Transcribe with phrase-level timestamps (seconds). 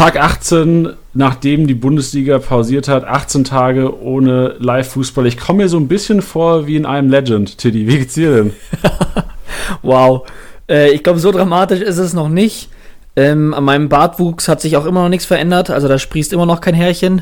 [0.00, 5.26] Tag 18, nachdem die Bundesliga pausiert hat, 18 Tage ohne Live-Fußball.
[5.26, 7.86] Ich komme mir so ein bisschen vor wie in einem Legend, Tiddy.
[7.86, 8.52] Wie geht's dir denn?
[9.82, 10.26] wow.
[10.70, 12.70] Äh, ich glaube, so dramatisch ist es noch nicht.
[13.14, 15.68] Ähm, an meinem Bartwuchs hat sich auch immer noch nichts verändert.
[15.68, 17.20] Also da sprießt immer noch kein Härchen.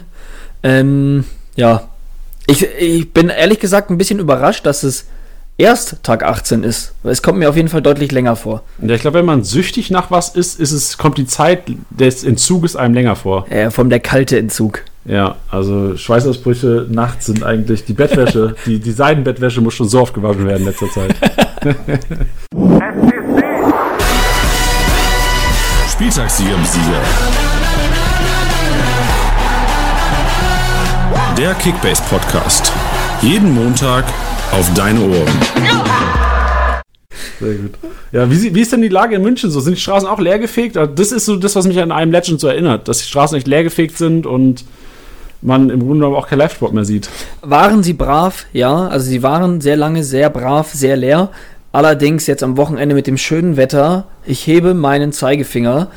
[0.62, 1.24] Ähm,
[1.56, 1.88] ja.
[2.46, 5.08] Ich, ich bin ehrlich gesagt ein bisschen überrascht, dass es
[5.58, 6.94] erst Tag 18 ist.
[7.02, 8.62] Es kommt mir auf jeden Fall deutlich länger vor.
[8.80, 12.24] Ja, ich glaube, wenn man süchtig nach was ist, ist es, kommt die Zeit des
[12.24, 13.44] Entzuges einem länger vor.
[13.50, 14.84] Ja, vom der kalte Entzug.
[15.04, 20.14] Ja, also Schweißausbrüche nachts sind eigentlich die Bettwäsche, die, die Seidenbettwäsche muss schon so oft
[20.14, 21.14] gewaschen werden in letzter Zeit.
[25.92, 27.02] Spieltagssieger Sieger.
[31.36, 32.72] Der Kickbase Podcast.
[33.22, 34.04] Jeden Montag
[34.52, 35.40] auf deine Ohren.
[37.40, 37.72] Sehr gut.
[38.12, 39.60] Ja, wie, wie, ist denn die Lage in München so?
[39.60, 40.76] Sind die Straßen auch leergefegt?
[40.76, 43.36] Also das ist so das, was mich an einem Legend so erinnert, dass die Straßen
[43.36, 44.64] nicht leergefegt sind und
[45.40, 47.08] man im Grunde genommen auch kein Live-Sport mehr sieht.
[47.42, 48.46] Waren sie brav?
[48.52, 51.30] Ja, also sie waren sehr lange sehr brav, sehr leer.
[51.70, 55.88] Allerdings jetzt am Wochenende mit dem schönen Wetter, ich hebe meinen Zeigefinger,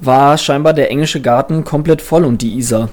[0.00, 2.88] war scheinbar der englische Garten komplett voll und die Isar.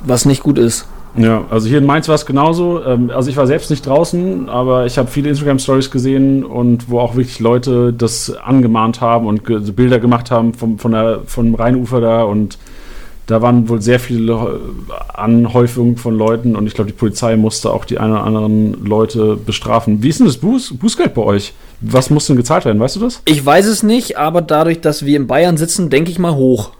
[0.00, 0.86] Was nicht gut ist.
[1.16, 2.82] Ja, also hier in Mainz war es genauso.
[2.84, 6.98] Ähm, also ich war selbst nicht draußen, aber ich habe viele Instagram-Stories gesehen und wo
[6.98, 9.44] auch wirklich Leute das angemahnt haben und
[9.76, 12.58] Bilder gemacht haben vom, von der, vom Rheinufer da und
[13.26, 14.60] da waren wohl sehr viele
[15.14, 19.36] Anhäufungen von Leuten und ich glaube, die Polizei musste auch die ein oder anderen Leute
[19.36, 20.02] bestrafen.
[20.02, 21.54] Wie ist denn das Buß, Bußgeld bei euch?
[21.80, 22.78] Was muss denn gezahlt werden?
[22.80, 23.22] Weißt du das?
[23.24, 26.72] Ich weiß es nicht, aber dadurch, dass wir in Bayern sitzen, denke ich mal hoch.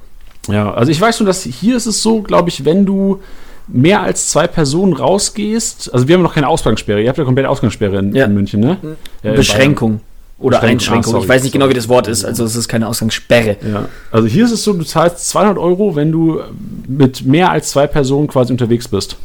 [0.49, 3.21] Ja, also ich weiß nur, dass hier ist es so, glaube ich, wenn du
[3.67, 7.47] mehr als zwei Personen rausgehst, also wir haben noch keine Ausgangssperre, ihr habt ja komplett
[7.47, 8.27] Ausgangssperre in, ja.
[8.27, 8.77] in München, ne?
[9.23, 10.01] Ja, Beschränkung.
[10.39, 10.75] Oder Beschränkung.
[10.75, 11.15] Einschränkung.
[11.15, 12.25] Ah, ich weiß nicht genau, wie das Wort ist.
[12.25, 13.57] Also es ist keine Ausgangssperre.
[13.67, 13.89] Ja.
[14.11, 16.41] Also hier ist es so, du zahlst 200 Euro, wenn du
[16.89, 19.17] mit mehr als zwei Personen quasi unterwegs bist.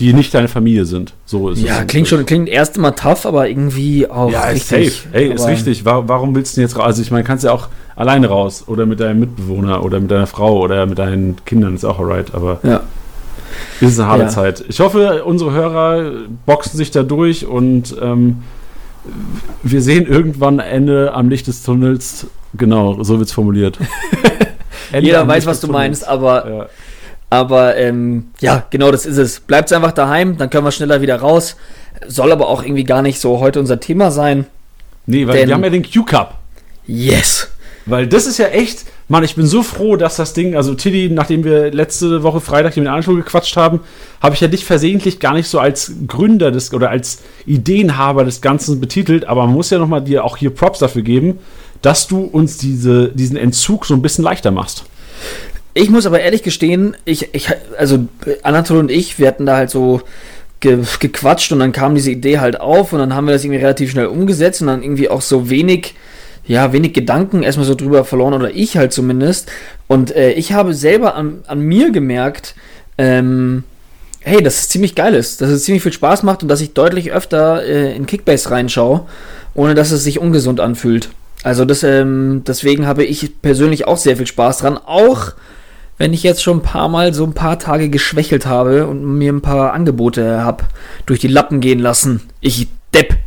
[0.00, 1.14] Die nicht deine Familie sind.
[1.24, 1.86] So ist ja, es.
[1.86, 4.90] klingt schon, klingt erst immer tough, aber irgendwie auch Ja, ist safe.
[5.12, 5.84] Ey, ist richtig.
[5.84, 6.86] Warum willst du denn jetzt raus?
[6.86, 8.64] Also ich meine, kannst ja auch alleine raus.
[8.66, 12.34] Oder mit deinem Mitbewohner oder mit deiner Frau oder mit deinen Kindern, ist auch alright.
[12.34, 12.80] Aber ja.
[13.80, 14.28] Es ist eine harte ja.
[14.28, 14.64] Zeit.
[14.68, 16.12] Ich hoffe, unsere Hörer
[16.46, 18.42] boxen sich da durch und ähm,
[19.62, 22.26] wir sehen irgendwann Ende am Licht des Tunnels.
[22.54, 23.78] Genau, so wird es formuliert.
[25.00, 26.66] Jeder weiß, was du meinst, aber, ja.
[27.30, 29.40] aber ähm, ja, genau das ist es.
[29.40, 31.56] Bleibt einfach daheim, dann können wir schneller wieder raus.
[32.06, 34.46] Soll aber auch irgendwie gar nicht so heute unser Thema sein.
[35.06, 36.38] Nee, weil wir haben ja den Q-Cup.
[36.86, 37.50] Yes.
[37.86, 41.10] Weil das ist ja echt, Mann, ich bin so froh, dass das Ding, also Tilly,
[41.10, 43.80] nachdem wir letzte Woche Freitag mit Anschluss gequatscht haben,
[44.22, 48.40] habe ich ja dich versehentlich gar nicht so als Gründer des oder als Ideenhaber des
[48.40, 51.38] Ganzen betitelt, aber man muss ja nochmal dir auch hier Props dafür geben,
[51.82, 54.84] dass du uns diese, diesen Entzug so ein bisschen leichter machst.
[55.74, 58.06] Ich muss aber ehrlich gestehen, ich, ich also
[58.42, 60.00] Anatol und ich, wir hatten da halt so
[60.60, 63.60] ge, gequatscht und dann kam diese Idee halt auf und dann haben wir das irgendwie
[63.60, 65.94] relativ schnell umgesetzt und dann irgendwie auch so wenig
[66.46, 69.50] ja, wenig Gedanken erstmal so drüber verloren, oder ich halt zumindest.
[69.86, 72.54] Und äh, ich habe selber an, an mir gemerkt,
[72.98, 73.64] ähm,
[74.20, 76.72] hey, dass es ziemlich geil ist, dass es ziemlich viel Spaß macht und dass ich
[76.72, 79.06] deutlich öfter äh, in Kickbase reinschaue,
[79.54, 81.10] ohne dass es sich ungesund anfühlt.
[81.42, 85.32] Also das, ähm, deswegen habe ich persönlich auch sehr viel Spaß dran, auch
[85.98, 89.32] wenn ich jetzt schon ein paar Mal so ein paar Tage geschwächelt habe und mir
[89.32, 90.64] ein paar Angebote habe
[91.06, 92.22] durch die Lappen gehen lassen.
[92.40, 93.23] Ich Depp.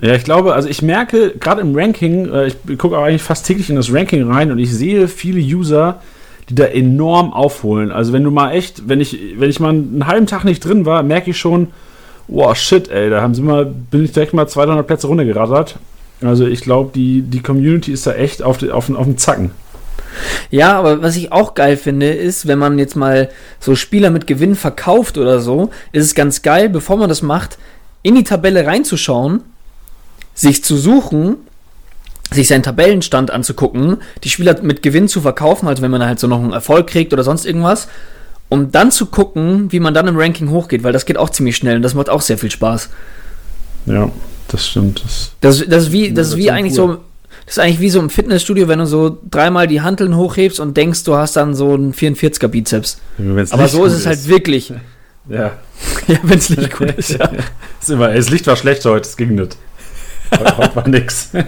[0.00, 3.46] Ja, ich glaube, also ich merke gerade im Ranking, äh, ich gucke auch eigentlich fast
[3.46, 6.00] täglich in das Ranking rein und ich sehe viele User,
[6.48, 7.92] die da enorm aufholen.
[7.92, 10.86] Also wenn du mal echt, wenn ich, wenn ich mal einen halben Tag nicht drin
[10.86, 11.68] war, merke ich schon,
[12.28, 15.76] wow, shit, ey, da haben sie mal, bin ich direkt mal 200 Plätze runtergerattert.
[16.22, 19.50] Also ich glaube, die, die Community ist da echt auf, auf, auf dem Zacken.
[20.50, 23.28] Ja, aber was ich auch geil finde, ist, wenn man jetzt mal
[23.58, 27.58] so Spieler mit Gewinn verkauft oder so, ist es ganz geil, bevor man das macht,
[28.02, 29.42] in die Tabelle reinzuschauen
[30.40, 31.36] sich zu suchen,
[32.32, 36.26] sich seinen Tabellenstand anzugucken, die Spieler mit Gewinn zu verkaufen, also wenn man halt so
[36.26, 37.88] noch einen Erfolg kriegt oder sonst irgendwas,
[38.48, 41.56] um dann zu gucken, wie man dann im Ranking hochgeht, weil das geht auch ziemlich
[41.56, 42.88] schnell und das macht auch sehr viel Spaß.
[43.86, 44.10] Ja,
[44.48, 45.02] das stimmt.
[45.04, 46.94] Das, das, das ist wie, das ist wie eigentlich cool.
[46.94, 46.98] so,
[47.44, 50.76] das ist eigentlich wie so im Fitnessstudio, wenn du so dreimal die Hanteln hochhebst und
[50.76, 52.98] denkst, du hast dann so einen 44er Bizeps.
[53.50, 54.72] Aber so ist es halt wirklich.
[55.28, 55.52] Ja.
[56.08, 57.30] ja, wenn es nicht gut ist, ja.
[57.80, 59.56] ist immer, das Licht war schlecht heute, es ging nicht.
[60.32, 61.30] Heute war nix.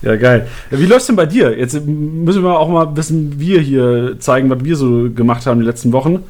[0.00, 0.46] Ja, geil.
[0.70, 1.58] Wie läuft's denn bei dir?
[1.58, 5.64] Jetzt müssen wir auch mal bisschen wir hier zeigen, was wir so gemacht haben in
[5.64, 6.22] den letzten Wochen.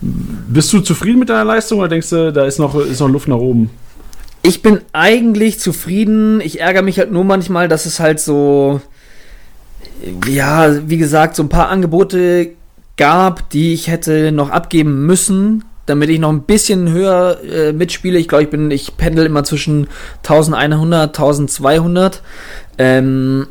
[0.00, 3.28] Bist du zufrieden mit deiner Leistung oder denkst du, da ist noch, ist noch Luft
[3.28, 3.70] nach oben?
[4.42, 6.40] Ich bin eigentlich zufrieden.
[6.40, 8.80] Ich ärgere mich halt nur manchmal, dass es halt so.
[10.28, 12.50] ja, wie gesagt, so ein paar Angebote
[12.96, 18.18] gab, die ich hätte noch abgeben müssen, damit ich noch ein bisschen höher äh, mitspiele.
[18.18, 19.88] Ich glaube, ich bin, ich pendel immer zwischen
[20.22, 22.22] 1100, 1200.
[22.78, 23.46] Ähm,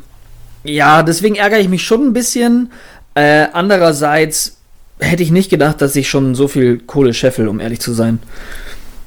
[0.64, 2.72] ja, deswegen ärgere ich mich schon ein bisschen.
[3.14, 4.58] Äh, andererseits
[4.98, 8.18] hätte ich nicht gedacht, dass ich schon so viel Kohle scheffel, um ehrlich zu sein.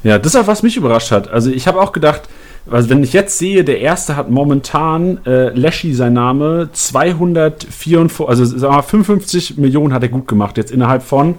[0.03, 1.30] Ja, das ist auch was mich überrascht hat.
[1.30, 2.23] Also ich habe auch gedacht,
[2.69, 8.45] also wenn ich jetzt sehe, der erste hat momentan äh, Leschi sein Name 244, also
[8.45, 11.35] sagen wir mal 55 Millionen hat er gut gemacht jetzt innerhalb von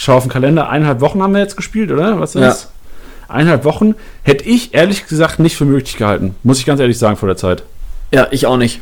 [0.00, 2.18] ich schaue auf den Kalender, eineinhalb Wochen haben wir jetzt gespielt, oder?
[2.18, 2.62] Was ist das?
[3.28, 3.34] Ja.
[3.34, 6.36] Eineinhalb Wochen hätte ich ehrlich gesagt nicht für möglich gehalten.
[6.42, 7.64] Muss ich ganz ehrlich sagen vor der Zeit.
[8.10, 8.80] Ja, ich auch nicht.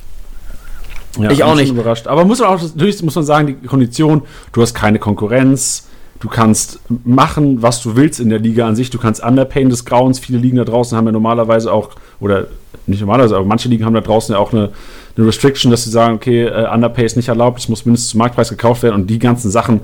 [1.19, 1.71] Ja, ich auch nicht.
[1.71, 2.07] Überrascht.
[2.07, 4.23] Aber muss man auch, natürlich muss man sagen, die Kondition,
[4.53, 5.88] du hast keine Konkurrenz,
[6.21, 9.85] du kannst machen, was du willst in der Liga an sich, du kannst Underpayen des
[9.85, 12.49] Grauens, viele Ligen da draußen haben ja normalerweise auch, oder
[12.87, 14.71] nicht normalerweise, aber manche Ligen haben da draußen ja auch eine,
[15.17, 18.19] eine Restriction, dass sie sagen, okay, uh, Underpay ist nicht erlaubt, es muss mindestens zum
[18.19, 19.81] Marktpreis gekauft werden und die ganzen Sachen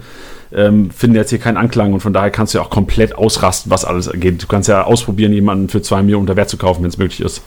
[0.53, 3.71] ähm, finden jetzt hier keinen Anklang und von daher kannst du ja auch komplett ausrasten,
[3.71, 4.43] was alles geht.
[4.43, 7.21] Du kannst ja ausprobieren, jemanden für zwei Millionen unter Wert zu kaufen, wenn es möglich
[7.21, 7.43] ist.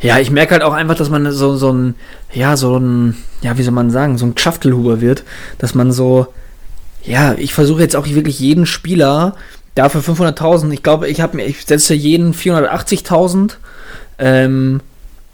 [0.00, 1.94] Ja, ich merke halt auch einfach, dass man so, so ein,
[2.32, 5.22] ja, so ein, ja, wie soll man sagen, so ein Schaftelhuber wird,
[5.58, 6.26] dass man so,
[7.04, 9.36] ja, ich versuche jetzt auch wirklich jeden Spieler
[9.74, 13.52] dafür 500.000, ich glaube, ich habe mir, ich setze jeden 480.000,
[14.18, 14.80] ähm,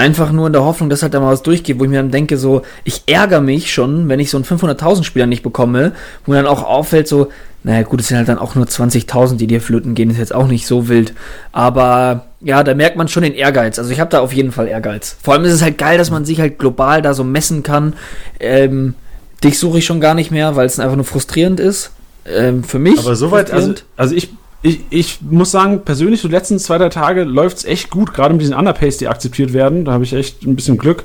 [0.01, 2.13] Einfach nur in der Hoffnung, dass halt da mal was durchgeht, wo ich mir dann
[2.13, 5.91] denke, so, ich ärgere mich schon, wenn ich so einen 500.000 Spieler nicht bekomme,
[6.25, 7.33] wo mir dann auch auffällt, so,
[7.65, 10.33] naja, gut, es sind halt dann auch nur 20.000, die dir flöten gehen, ist jetzt
[10.33, 11.15] auch nicht so wild.
[11.51, 13.81] Aber ja, da merkt man schon den Ehrgeiz.
[13.81, 15.17] Also ich habe da auf jeden Fall Ehrgeiz.
[15.21, 17.95] Vor allem ist es halt geil, dass man sich halt global da so messen kann.
[18.39, 18.95] Ähm,
[19.45, 21.91] dich suche ich schon gar nicht mehr, weil es einfach nur frustrierend ist.
[22.27, 22.99] Ähm, für mich.
[22.99, 24.31] Aber soweit, also, also ich
[24.63, 28.13] ich, ich muss sagen, persönlich, so die letzten zwei, drei Tage läuft es echt gut,
[28.13, 29.85] gerade mit diesen Underpays, die akzeptiert werden.
[29.85, 31.05] Da habe ich echt ein bisschen Glück.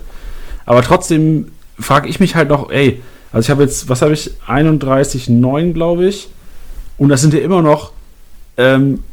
[0.66, 3.02] Aber trotzdem frage ich mich halt noch, ey,
[3.32, 4.32] also ich habe jetzt, was habe ich?
[4.48, 6.30] 31,9, glaube ich.
[6.98, 7.92] Und das sind ja immer noch
[8.58, 9.04] ähm,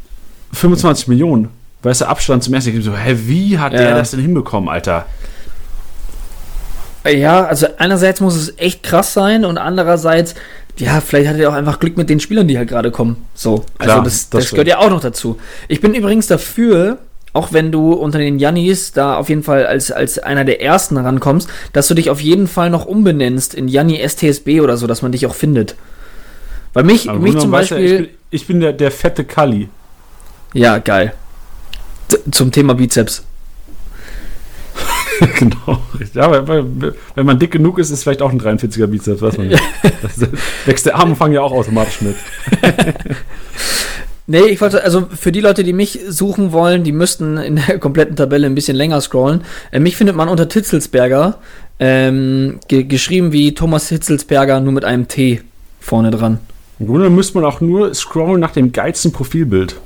[0.53, 1.49] 25 Millionen.
[1.83, 2.77] Weißt du, Abstand zum ersten.
[2.77, 3.79] Ich so, hä, wie hat ja.
[3.79, 5.07] der das denn hinbekommen, Alter?
[7.09, 10.35] Ja, also einerseits muss es echt krass sein und andererseits
[10.77, 13.17] ja, vielleicht hat er auch einfach Glück mit den Spielern, die halt gerade kommen.
[13.35, 15.39] So, Klar, also das, das, das gehört ja auch noch dazu.
[15.69, 16.99] Ich bin übrigens dafür,
[17.33, 20.97] auch wenn du unter den Jannis da auf jeden Fall als, als einer der ersten
[20.97, 25.03] rankommst, dass du dich auf jeden Fall noch umbenennst in Janni STSB oder so, dass
[25.03, 25.77] man dich auch findet.
[26.73, 27.79] Weil mich, Aber mich zum Beispiel.
[27.79, 29.69] Ja, ich, bin, ich bin der, der fette Kali.
[30.55, 31.13] Ja, geil.
[32.09, 33.25] Z zum Thema Bizeps.
[35.39, 35.79] genau.
[36.15, 36.65] Ja, weil,
[37.15, 39.63] wenn man dick genug ist, ist vielleicht auch ein 43er Bizeps, weiß man nicht.
[40.03, 40.29] Das
[40.67, 42.17] wächst der Armumfang ja auch automatisch mit.
[44.27, 47.79] nee, ich wollte, also für die Leute, die mich suchen wollen, die müssten in der
[47.79, 49.43] kompletten Tabelle ein bisschen länger scrollen.
[49.71, 51.39] Äh, mich findet man unter Titzelsberger,
[51.79, 55.43] ähm, ge geschrieben wie Thomas Hitzelsberger, nur mit einem T
[55.81, 56.39] vorne dran.
[56.79, 59.77] Im Grunde müsste man auch nur scrollen nach dem geilsten Profilbild.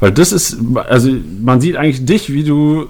[0.00, 1.10] Weil das ist, also
[1.42, 2.88] man sieht eigentlich dich, wie du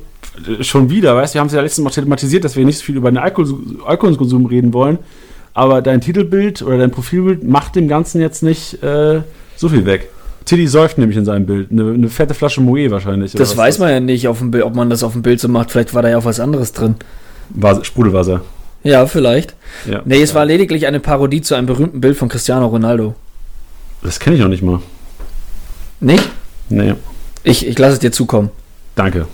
[0.60, 2.84] schon wieder, weißt du, wir haben es ja letztes Mal thematisiert, dass wir nicht so
[2.84, 3.54] viel über den Alkohol,
[3.86, 4.98] Alkoholkonsum reden wollen,
[5.54, 9.22] aber dein Titelbild oder dein Profilbild macht dem Ganzen jetzt nicht äh,
[9.56, 10.10] so viel weg.
[10.44, 11.72] Tilly säuft nämlich in seinem Bild.
[11.72, 13.32] Eine, eine fette Flasche Moe wahrscheinlich.
[13.32, 15.48] Das weiß man ja nicht, auf dem Bild, ob man das auf dem Bild so
[15.48, 15.72] macht.
[15.72, 16.94] Vielleicht war da ja auch was anderes drin.
[17.50, 18.42] War, Sprudelwasser.
[18.84, 19.56] Ja, vielleicht.
[19.90, 20.02] Ja.
[20.04, 23.16] Nee, es war lediglich eine Parodie zu einem berühmten Bild von Cristiano Ronaldo.
[24.02, 24.78] Das kenne ich noch nicht mal.
[25.98, 26.28] Nicht?
[26.68, 26.94] Nee.
[27.42, 28.50] Ich, ich lasse es dir zukommen.
[28.94, 29.26] Danke.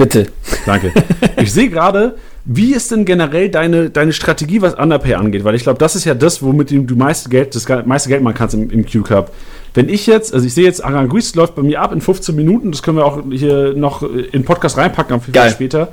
[0.00, 0.26] Bitte.
[0.64, 0.92] Danke.
[1.40, 5.44] Ich sehe gerade, wie ist denn generell deine, deine Strategie, was Underpay angeht?
[5.44, 8.34] Weil ich glaube, das ist ja das, womit du meiste Geld, das meiste Geld machen
[8.34, 9.30] kannst im, im Q-Cup.
[9.74, 12.72] Wenn ich jetzt, also ich sehe jetzt, Aranguiz läuft bei mir ab in 15 Minuten,
[12.72, 15.88] das können wir auch hier noch in Podcast reinpacken, viel später.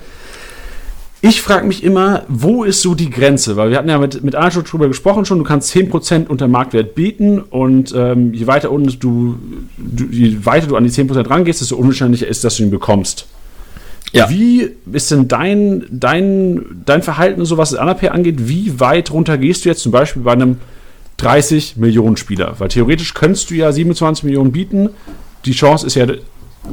[1.20, 3.58] Ich frage mich immer, wo ist so die Grenze?
[3.58, 6.96] Weil wir hatten ja mit, mit Arnold drüber gesprochen schon, du kannst 10% unter Marktwert
[6.96, 9.38] bieten und ähm, je weiter unten du,
[9.78, 13.26] du, je weiter du an die 10% rangehst, desto unwahrscheinlicher ist, dass du ihn bekommst.
[14.14, 14.30] Ja.
[14.30, 18.48] Wie ist denn dein, dein, dein Verhalten, so was das Anapay angeht?
[18.48, 20.58] Wie weit runter gehst du jetzt zum Beispiel bei einem
[21.18, 22.56] 30 Millionen Spieler?
[22.58, 24.90] Weil theoretisch könntest du ja 27 Millionen bieten.
[25.46, 26.08] Die Chance ist ja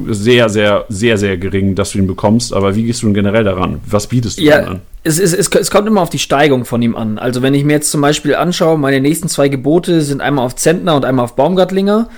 [0.07, 2.53] sehr, sehr, sehr, sehr gering, dass du ihn bekommst.
[2.53, 3.79] Aber wie gehst du denn generell daran?
[3.85, 4.81] Was bietest du ja, an?
[5.03, 7.17] Es, es, es, es, kommt immer auf die Steigung von ihm an.
[7.17, 10.55] Also wenn ich mir jetzt zum Beispiel anschaue, meine nächsten zwei Gebote sind einmal auf
[10.55, 12.09] Zentner und einmal auf Baumgartlinger.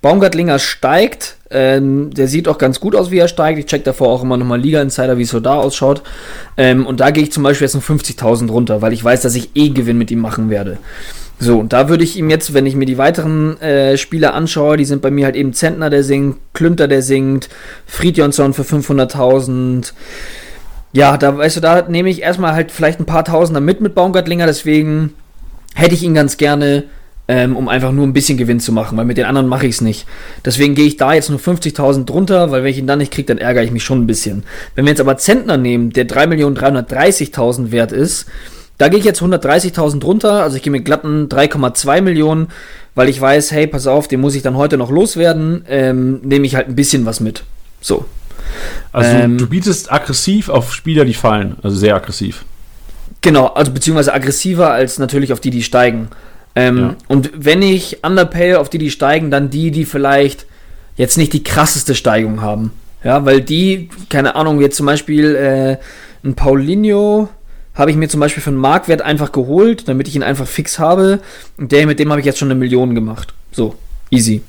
[0.00, 1.37] Baumgartlinger steigt.
[1.50, 3.58] Ähm, der sieht auch ganz gut aus, wie er steigt.
[3.58, 6.02] Ich check davor auch immer nochmal Liga Insider, wie es so da ausschaut.
[6.56, 9.34] Ähm, und da gehe ich zum Beispiel jetzt um 50.000 runter, weil ich weiß, dass
[9.34, 10.78] ich eh Gewinn mit ihm machen werde.
[11.40, 14.76] So, und da würde ich ihm jetzt, wenn ich mir die weiteren äh, Spieler anschaue,
[14.76, 17.48] die sind bei mir halt eben Zentner, der singt, Klünter, der singt,
[17.86, 19.92] Friedjonsson für 500.000,
[20.92, 23.94] Ja, da weißt du, da nehme ich erstmal halt vielleicht ein paar Tausender mit mit
[23.94, 25.14] Baumgartlinger, deswegen
[25.74, 26.84] hätte ich ihn ganz gerne,
[27.28, 29.76] ähm, um einfach nur ein bisschen Gewinn zu machen, weil mit den anderen mache ich
[29.76, 30.06] es nicht.
[30.44, 33.26] Deswegen gehe ich da jetzt nur 50.000 drunter, weil wenn ich ihn dann nicht kriege,
[33.26, 34.44] dann ärgere ich mich schon ein bisschen.
[34.74, 38.26] Wenn wir jetzt aber Zentner nehmen, der 3.330.000 wert ist,
[38.78, 42.48] da gehe ich jetzt 130.000 drunter, also ich gehe mit glatten 3,2 Millionen,
[42.94, 46.46] weil ich weiß, hey, pass auf, den muss ich dann heute noch loswerden, ähm, nehme
[46.46, 47.42] ich halt ein bisschen was mit.
[47.80, 48.06] So.
[48.92, 52.44] Also ähm, du bietest aggressiv auf Spieler, die fallen, also sehr aggressiv.
[53.20, 56.08] Genau, also beziehungsweise aggressiver als natürlich auf die, die steigen.
[56.58, 56.96] Ähm, ja.
[57.06, 60.46] Und wenn ich underpay auf die, die steigen, dann die, die vielleicht
[60.96, 62.72] jetzt nicht die krasseste Steigung haben.
[63.04, 65.76] Ja, weil die, keine Ahnung, jetzt zum Beispiel äh,
[66.26, 67.28] ein Paulinho
[67.74, 70.80] habe ich mir zum Beispiel für einen Marktwert einfach geholt, damit ich ihn einfach fix
[70.80, 71.20] habe.
[71.58, 73.34] Und der, mit dem habe ich jetzt schon eine Million gemacht.
[73.52, 73.76] So,
[74.10, 74.42] easy.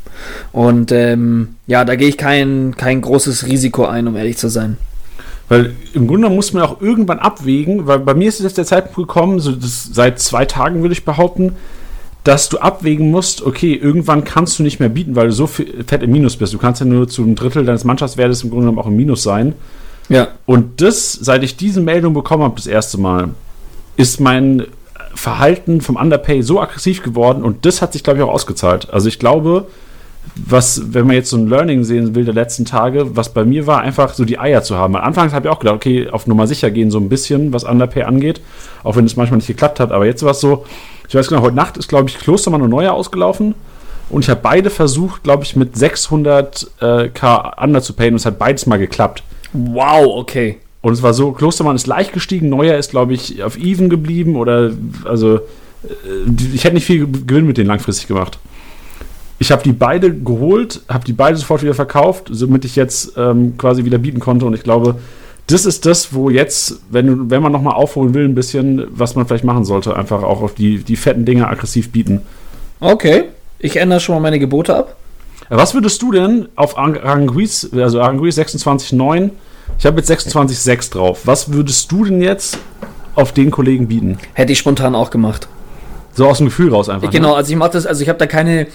[0.51, 4.77] Und ähm, ja, da gehe ich kein, kein großes Risiko ein, um ehrlich zu sein.
[5.47, 8.95] Weil im Grunde muss man auch irgendwann abwägen, weil bei mir ist jetzt der Zeitpunkt
[8.95, 11.55] gekommen, so seit zwei Tagen würde ich behaupten,
[12.23, 16.03] dass du abwägen musst, okay, irgendwann kannst du nicht mehr bieten, weil du so fett
[16.03, 16.53] im Minus bist.
[16.53, 19.23] Du kannst ja nur zu einem Drittel deines Mannschaftswertes im Grunde genommen auch im Minus
[19.23, 19.53] sein.
[20.09, 20.27] Ja.
[20.45, 23.29] Und das, seit ich diese Meldung bekommen habe, das erste Mal,
[23.95, 24.65] ist mein
[25.13, 28.89] Verhalten vom Underpay so aggressiv geworden und das hat sich, glaube ich, auch ausgezahlt.
[28.91, 29.67] Also ich glaube,
[30.35, 33.67] was, wenn man jetzt so ein Learning sehen will der letzten Tage, was bei mir
[33.67, 34.95] war, einfach so die Eier zu haben.
[34.95, 37.63] Am Anfang habe ich auch gedacht, okay, auf Nummer sicher gehen so ein bisschen, was
[37.63, 38.41] Underpay angeht,
[38.83, 39.91] auch wenn es manchmal nicht geklappt hat.
[39.91, 40.65] Aber jetzt war es so,
[41.09, 43.55] ich weiß genau, heute Nacht ist, glaube ich, Klostermann und Neuer ausgelaufen
[44.11, 48.27] und ich habe beide versucht, glaube ich, mit 600k äh, Under zu payen und es
[48.27, 49.23] hat beides mal geklappt.
[49.51, 50.57] Wow, okay.
[50.81, 54.35] Und es war so, Klostermann ist leicht gestiegen, Neuer ist, glaube ich, auf Even geblieben
[54.35, 54.71] oder,
[55.03, 55.39] also, äh,
[56.53, 58.37] ich hätte nicht viel Gewinn mit denen langfristig gemacht.
[59.39, 63.57] Ich habe die beide geholt, habe die beide sofort wieder verkauft, somit ich jetzt ähm,
[63.57, 64.45] quasi wieder bieten konnte.
[64.45, 64.99] Und ich glaube,
[65.51, 69.25] das ist das, wo jetzt, wenn, wenn man nochmal aufholen will, ein bisschen, was man
[69.25, 72.21] vielleicht machen sollte, einfach auch auf die, die fetten Dinge aggressiv bieten.
[72.79, 73.25] Okay,
[73.57, 74.95] ich ändere schon mal meine Gebote ab.
[75.49, 79.31] Was würdest du denn auf Aranguiz, also Aranguiz 26,9,
[79.77, 81.21] ich habe jetzt 26,6 drauf.
[81.25, 82.59] Was würdest du denn jetzt
[83.15, 84.19] auf den Kollegen bieten?
[84.33, 85.47] Hätte ich spontan auch gemacht.
[86.13, 87.09] So aus dem Gefühl raus einfach.
[87.09, 87.35] Genau, ne?
[87.35, 88.67] also ich mache das, also ich habe da keine,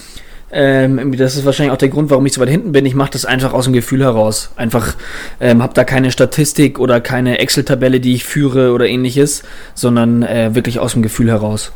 [0.55, 2.87] ähm, das ist wahrscheinlich auch der Grund, warum ich so weit hinten bin.
[2.87, 4.51] Ich mache das einfach aus dem Gefühl heraus.
[4.57, 4.95] Einfach
[5.41, 9.43] ähm, habe da keine Statistik oder keine Excel-Tabelle, die ich führe oder ähnliches,
[9.75, 11.73] sondern äh, wirklich aus dem Gefühl heraus.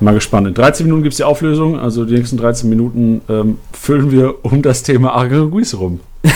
[0.00, 0.46] Mal gespannt.
[0.46, 1.78] In 13 Minuten gibt es die Auflösung.
[1.78, 6.00] Also die nächsten 13 Minuten ähm, füllen wir um das Thema Arguis rum.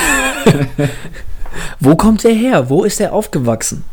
[1.80, 2.68] Wo kommt der her?
[2.68, 3.85] Wo ist er aufgewachsen?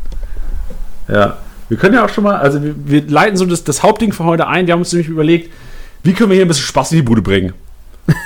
[1.08, 1.38] Ja,
[1.68, 4.24] wir können ja auch schon mal, also wir, wir leiten so das, das Hauptding für
[4.24, 4.66] heute ein.
[4.66, 5.50] Wir haben uns nämlich überlegt,
[6.02, 7.52] wie können wir hier ein bisschen Spaß in die Bude bringen?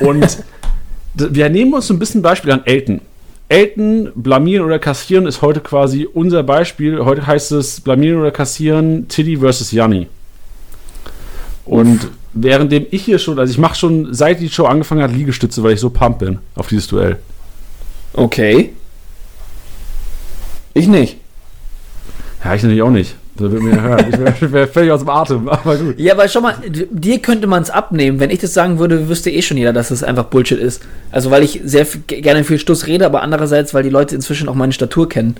[0.00, 0.38] Und
[1.14, 3.00] wir nehmen uns ein bisschen Beispiel an Elton.
[3.48, 7.04] Elton, blamieren oder kassieren ist heute quasi unser Beispiel.
[7.04, 10.08] Heute heißt es blamieren oder kassieren, Tiddy versus Janni.
[11.66, 12.10] Und Uff.
[12.32, 15.74] währenddem ich hier schon, also ich mache schon, seit die Show angefangen hat, Liegestütze, weil
[15.74, 17.18] ich so pump bin auf dieses Duell.
[18.14, 18.72] Okay.
[20.74, 21.18] Ich nicht.
[22.42, 23.14] Ja, ich natürlich auch nicht.
[23.36, 24.34] Da wird mir hören.
[24.40, 25.98] Ich wäre völlig aus dem Atem, aber gut.
[25.98, 28.20] Ja, aber schau mal, dir könnte man es abnehmen.
[28.20, 30.82] Wenn ich das sagen würde, wüsste eh schon jeder, dass das einfach Bullshit ist.
[31.10, 34.54] Also, weil ich sehr gerne viel Stuss rede, aber andererseits, weil die Leute inzwischen auch
[34.54, 35.36] meine Statur kennen.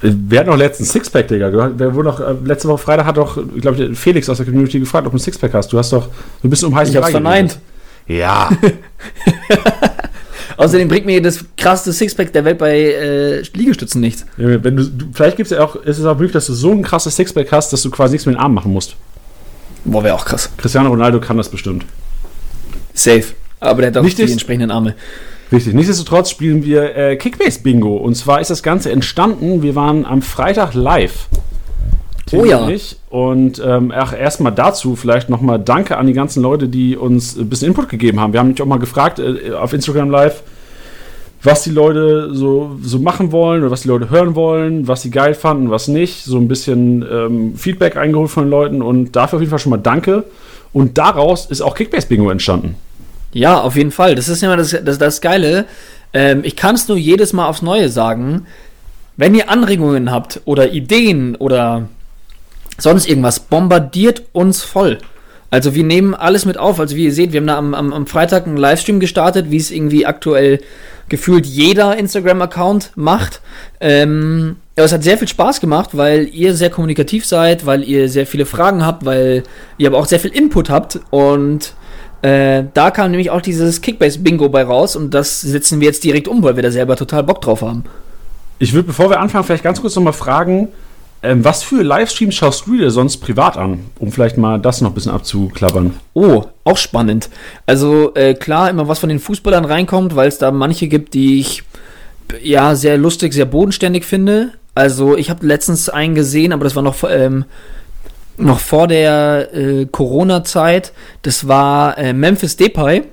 [0.00, 1.72] Wir hatten noch letzten Sixpack, Digga.
[1.76, 4.78] Wer wohl noch, äh, letzte Woche Freitag hat doch, ich glaube, Felix aus der Community
[4.78, 5.72] gefragt, ob du ein Sixpack hast.
[5.72, 6.08] Du hast doch,
[6.42, 7.58] du bist um heißen Ich hab's verneint.
[8.06, 8.50] Ja.
[10.56, 14.24] Außerdem bringt mir das krasseste Sixpack der Welt bei äh, Liegestützen nichts.
[14.36, 16.54] Ja, wenn du, du vielleicht gibt es ja auch, ist es auch möglich, dass du
[16.54, 18.96] so ein krasses Sixpack hast, dass du quasi nichts mit den Armen machen musst.
[19.84, 20.50] Boah, wäre auch krass.
[20.56, 21.84] Cristiano Ronaldo kann das bestimmt.
[22.94, 23.24] Safe.
[23.60, 24.94] Aber der hat auch Nicht die entsprechenden Arme.
[25.52, 25.74] Richtig.
[25.74, 27.96] Nichtsdestotrotz spielen wir äh, Kickbase Bingo.
[27.96, 29.62] Und zwar ist das Ganze entstanden.
[29.62, 31.28] Wir waren am Freitag live.
[32.32, 32.68] Oh ja.
[33.10, 37.68] Und ähm, erstmal dazu vielleicht nochmal Danke an die ganzen Leute, die uns ein bisschen
[37.68, 38.32] Input gegeben haben.
[38.32, 40.42] Wir haben mich auch mal gefragt äh, auf Instagram Live,
[41.42, 45.10] was die Leute so, so machen wollen oder was die Leute hören wollen, was sie
[45.10, 46.24] geil fanden, was nicht.
[46.24, 49.70] So ein bisschen ähm, Feedback eingeholt von den Leuten und dafür auf jeden Fall schon
[49.70, 50.24] mal Danke.
[50.72, 52.76] Und daraus ist auch Kickbase Bingo entstanden.
[53.32, 54.14] Ja, auf jeden Fall.
[54.14, 55.66] Das ist ja das, das, das Geile.
[56.12, 58.46] Ähm, ich kann es nur jedes Mal aufs Neue sagen.
[59.16, 61.88] Wenn ihr Anregungen habt oder Ideen oder
[62.78, 64.98] sonst irgendwas, bombardiert uns voll.
[65.50, 66.80] Also wir nehmen alles mit auf.
[66.80, 69.56] Also wie ihr seht, wir haben da am, am, am Freitag einen Livestream gestartet, wie
[69.56, 70.58] es irgendwie aktuell
[71.08, 73.40] gefühlt jeder Instagram-Account macht.
[73.80, 78.08] Ähm, aber es hat sehr viel Spaß gemacht, weil ihr sehr kommunikativ seid, weil ihr
[78.08, 79.44] sehr viele Fragen habt, weil
[79.78, 80.98] ihr aber auch sehr viel Input habt.
[81.10, 81.74] Und
[82.22, 86.26] äh, da kam nämlich auch dieses Kickbase-Bingo bei raus und das setzen wir jetzt direkt
[86.26, 87.84] um, weil wir da selber total Bock drauf haben.
[88.58, 90.68] Ich würde, bevor wir anfangen, vielleicht ganz kurz nochmal fragen,
[91.24, 93.86] ähm, was für Livestreams schaust du dir sonst privat an?
[93.98, 95.94] Um vielleicht mal das noch ein bisschen abzuklappern.
[96.12, 97.30] Oh, auch spannend.
[97.66, 101.40] Also äh, klar, immer was von den Fußballern reinkommt, weil es da manche gibt, die
[101.40, 101.62] ich
[102.42, 104.52] ja sehr lustig, sehr bodenständig finde.
[104.74, 107.46] Also ich habe letztens einen gesehen, aber das war noch ähm,
[108.36, 110.92] noch vor der äh, Corona-Zeit.
[111.22, 113.04] Das war äh, Memphis Depay,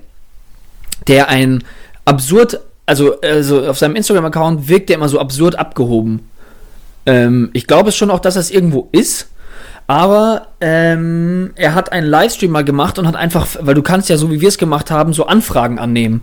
[1.06, 1.64] der ein
[2.04, 6.28] absurd, also, also auf seinem Instagram-Account wirkt der immer so absurd abgehoben.
[7.06, 9.28] Ähm, ich glaube es schon auch, dass das irgendwo ist.
[9.86, 14.16] Aber ähm, er hat einen Livestream mal gemacht und hat einfach, weil du kannst ja
[14.16, 16.22] so wie wir es gemacht haben, so Anfragen annehmen.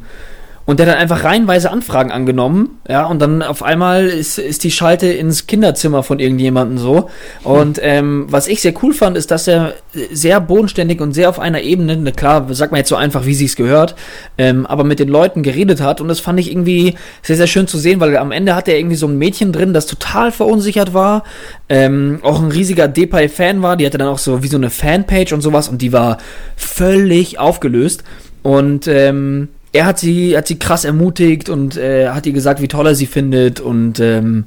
[0.69, 4.63] Und der hat dann einfach reihenweise Anfragen angenommen, ja, und dann auf einmal ist, ist
[4.63, 7.09] die Schalte ins Kinderzimmer von irgendjemandem so.
[7.43, 9.73] Und ähm, was ich sehr cool fand, ist, dass er
[10.11, 13.33] sehr bodenständig und sehr auf einer Ebene, ne, klar, sagt man jetzt so einfach, wie
[13.33, 13.95] sie es gehört,
[14.37, 16.01] ähm, aber mit den Leuten geredet hat.
[16.01, 18.77] Und das fand ich irgendwie sehr, sehr schön zu sehen, weil am Ende hat er
[18.77, 21.23] irgendwie so ein Mädchen drin, das total verunsichert war,
[21.67, 25.33] ähm, auch ein riesiger Depay-Fan war, die hatte dann auch so wie so eine Fanpage
[25.33, 26.19] und sowas und die war
[26.55, 28.03] völlig aufgelöst.
[28.43, 32.67] Und ähm, er hat sie, hat sie krass ermutigt und äh, hat ihr gesagt, wie
[32.67, 33.59] toll er sie findet.
[33.59, 34.45] Und ähm,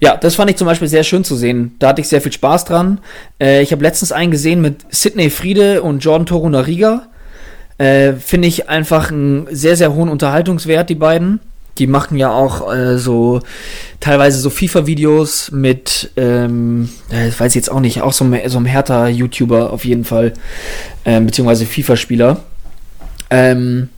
[0.00, 1.74] ja, das fand ich zum Beispiel sehr schön zu sehen.
[1.78, 3.00] Da hatte ich sehr viel Spaß dran.
[3.40, 7.08] Äh, ich habe letztens einen gesehen mit Sidney Friede und Jordan Torunariga.
[7.78, 11.40] Äh, Finde ich einfach einen sehr, sehr hohen Unterhaltungswert, die beiden.
[11.78, 13.40] Die machen ja auch äh, so
[13.98, 16.88] teilweise so FIFA-Videos mit, ähm,
[17.28, 20.34] ich weiß jetzt auch nicht, auch so, so ein härter YouTuber auf jeden Fall,
[21.04, 22.40] ähm, beziehungsweise FIFA-Spieler.
[23.30, 23.88] Ähm,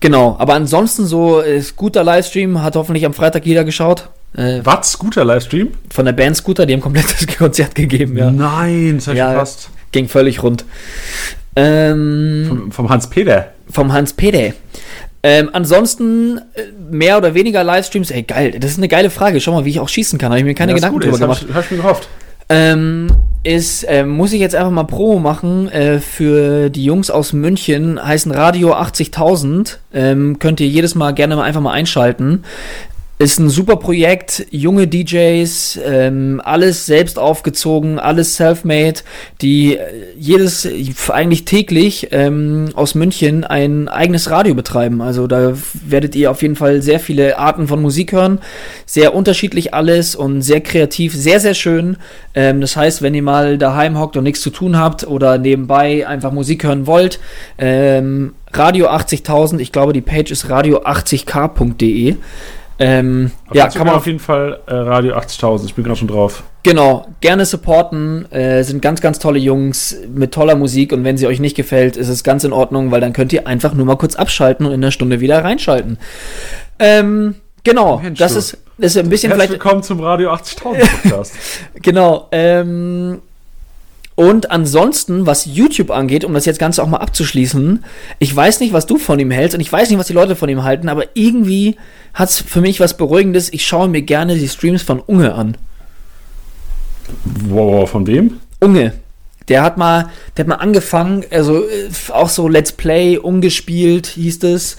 [0.00, 4.08] Genau, aber ansonsten so äh, Scooter Livestream hat hoffentlich am Freitag jeder geschaut.
[4.36, 4.92] Äh, Was?
[4.92, 5.72] Scooter Livestream?
[5.90, 8.30] Von der Band Scooter, die haben komplettes Konzert gegeben, ja.
[8.30, 9.70] Nein, das hat ja, gepasst.
[9.90, 10.64] Ging völlig rund.
[11.56, 13.52] Ähm, vom, vom Hans-Peter.
[13.70, 14.54] Vom Hans-Peter.
[15.22, 18.10] Ähm, ansonsten äh, mehr oder weniger Livestreams.
[18.10, 19.40] Ey, geil, das ist eine geile Frage.
[19.40, 20.30] Schau mal, wie ich auch schießen kann.
[20.30, 21.42] Habe ich mir keine ja, Gedanken drüber gemacht.
[21.42, 22.08] Hab ich, hab ich mir gehofft.
[22.48, 23.08] Ähm,
[23.44, 28.04] ist, äh, muss ich jetzt einfach mal Promo machen äh, für die Jungs aus München,
[28.04, 29.78] heißen Radio 80.000.
[29.94, 32.44] Ähm, könnt ihr jedes Mal gerne mal einfach mal einschalten.
[33.20, 39.00] Ist ein super Projekt, junge DJs, ähm, alles selbst aufgezogen, alles self-made,
[39.40, 39.80] die äh,
[40.16, 40.68] jedes,
[41.08, 45.02] eigentlich täglich ähm, aus München ein eigenes Radio betreiben.
[45.02, 45.54] Also da
[45.84, 48.38] werdet ihr auf jeden Fall sehr viele Arten von Musik hören,
[48.86, 51.96] sehr unterschiedlich alles und sehr kreativ, sehr, sehr schön.
[52.34, 56.06] Ähm, das heißt, wenn ihr mal daheim hockt und nichts zu tun habt oder nebenbei
[56.06, 57.18] einfach Musik hören wollt,
[57.58, 62.14] ähm, Radio 80.000, ich glaube die Page ist radio80k.de.
[62.80, 65.66] Ähm, ja, kann man auf jeden Fall äh, Radio 80.000.
[65.66, 66.44] Ich bin gerade schon drauf.
[66.62, 68.30] Genau, gerne supporten.
[68.30, 71.96] Äh, sind ganz, ganz tolle Jungs mit toller Musik und wenn sie euch nicht gefällt,
[71.96, 74.72] ist es ganz in Ordnung, weil dann könnt ihr einfach nur mal kurz abschalten und
[74.72, 75.98] in der Stunde wieder reinschalten.
[76.78, 79.64] Ähm, genau, Mensch, das ist, ist ein bisschen Herzlich vielleicht.
[79.64, 81.34] Willkommen zum Radio 80.000 Podcast.
[81.82, 82.28] genau.
[82.30, 83.22] Ähm,
[84.18, 87.84] und ansonsten, was YouTube angeht, um das jetzt Ganze auch mal abzuschließen,
[88.18, 90.34] ich weiß nicht, was du von ihm hältst und ich weiß nicht, was die Leute
[90.34, 91.76] von ihm halten, aber irgendwie
[92.14, 93.52] hat es für mich was Beruhigendes.
[93.52, 95.56] Ich schaue mir gerne die Streams von Unge an.
[97.46, 98.40] Wow, von wem?
[98.58, 98.94] Unge.
[99.46, 104.42] Der hat mal, der hat mal angefangen, also äh, auch so Let's Play, ungespielt hieß
[104.42, 104.78] es.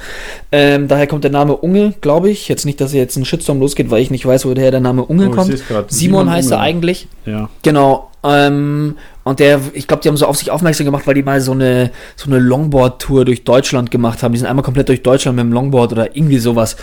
[0.51, 2.49] Ähm, daher kommt der Name Unge, glaube ich.
[2.49, 5.29] Jetzt nicht, dass jetzt ein Shitstorm losgeht, weil ich nicht weiß, woher der Name Unge
[5.29, 5.57] oh, kommt.
[5.57, 6.57] Simon, Simon heißt Unge.
[6.57, 7.07] er eigentlich.
[7.25, 7.49] Ja.
[7.63, 8.08] Genau.
[8.23, 11.39] Ähm, und der, ich glaube, die haben so auf sich aufmerksam gemacht, weil die mal
[11.41, 14.33] so eine, so eine Longboard-Tour durch Deutschland gemacht haben.
[14.33, 16.75] Die sind einmal komplett durch Deutschland mit dem Longboard oder irgendwie sowas.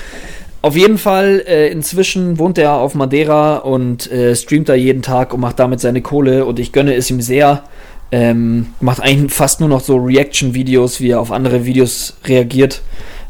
[0.62, 5.32] Auf jeden Fall, äh, inzwischen wohnt er auf Madeira und äh, streamt da jeden Tag
[5.32, 7.64] und macht damit seine Kohle und ich gönne es ihm sehr.
[8.10, 12.82] Ähm, macht eigentlich fast nur noch so Reaction-Videos, wie er auf andere Videos reagiert.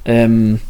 [0.05, 0.61] Ähm,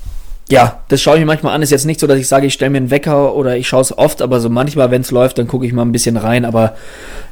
[0.48, 1.62] ja, das schaue ich mir manchmal an.
[1.62, 3.80] Ist jetzt nicht so, dass ich sage, ich stelle mir einen Wecker oder ich schaue
[3.80, 6.44] es oft, aber so manchmal, wenn es läuft, dann gucke ich mal ein bisschen rein,
[6.44, 6.76] aber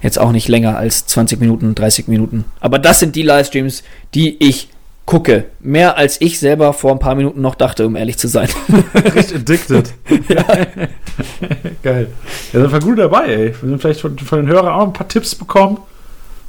[0.02, 2.44] jetzt auch nicht länger als 20 Minuten, 30 Minuten.
[2.60, 4.68] Aber das sind die Livestreams, die ich
[5.06, 5.44] gucke.
[5.60, 8.48] Mehr als ich selber vor ein paar Minuten noch dachte, um ehrlich zu sein.
[9.14, 9.94] Richtig addicted.
[10.28, 10.44] ja.
[11.82, 12.08] Geil.
[12.52, 13.54] Ja, sind wir gut dabei, ey.
[13.60, 15.78] Wir sind vielleicht von, von, den Hörern auch ein paar Tipps bekommen.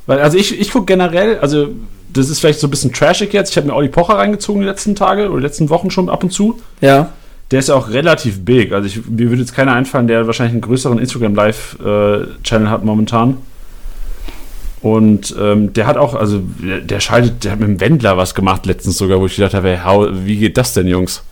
[0.07, 1.69] Weil, also ich, ich gucke generell, also
[2.15, 3.51] das ist vielleicht so ein bisschen trashig jetzt.
[3.51, 6.23] Ich habe mir Olli Pocher reingezogen die letzten Tage oder die letzten Wochen schon ab
[6.23, 6.59] und zu.
[6.79, 7.11] Ja.
[7.51, 8.71] Der ist ja auch relativ big.
[8.71, 12.85] Also ich, mir würde jetzt keiner einfallen, der wahrscheinlich einen größeren Instagram Live-Channel äh, hat
[12.85, 13.37] momentan.
[14.81, 18.33] Und ähm, der hat auch, also der, der, schaltet, der hat mit dem Wendler was
[18.33, 21.23] gemacht letztens sogar, wo ich gedacht habe, hey, how, wie geht das denn, Jungs?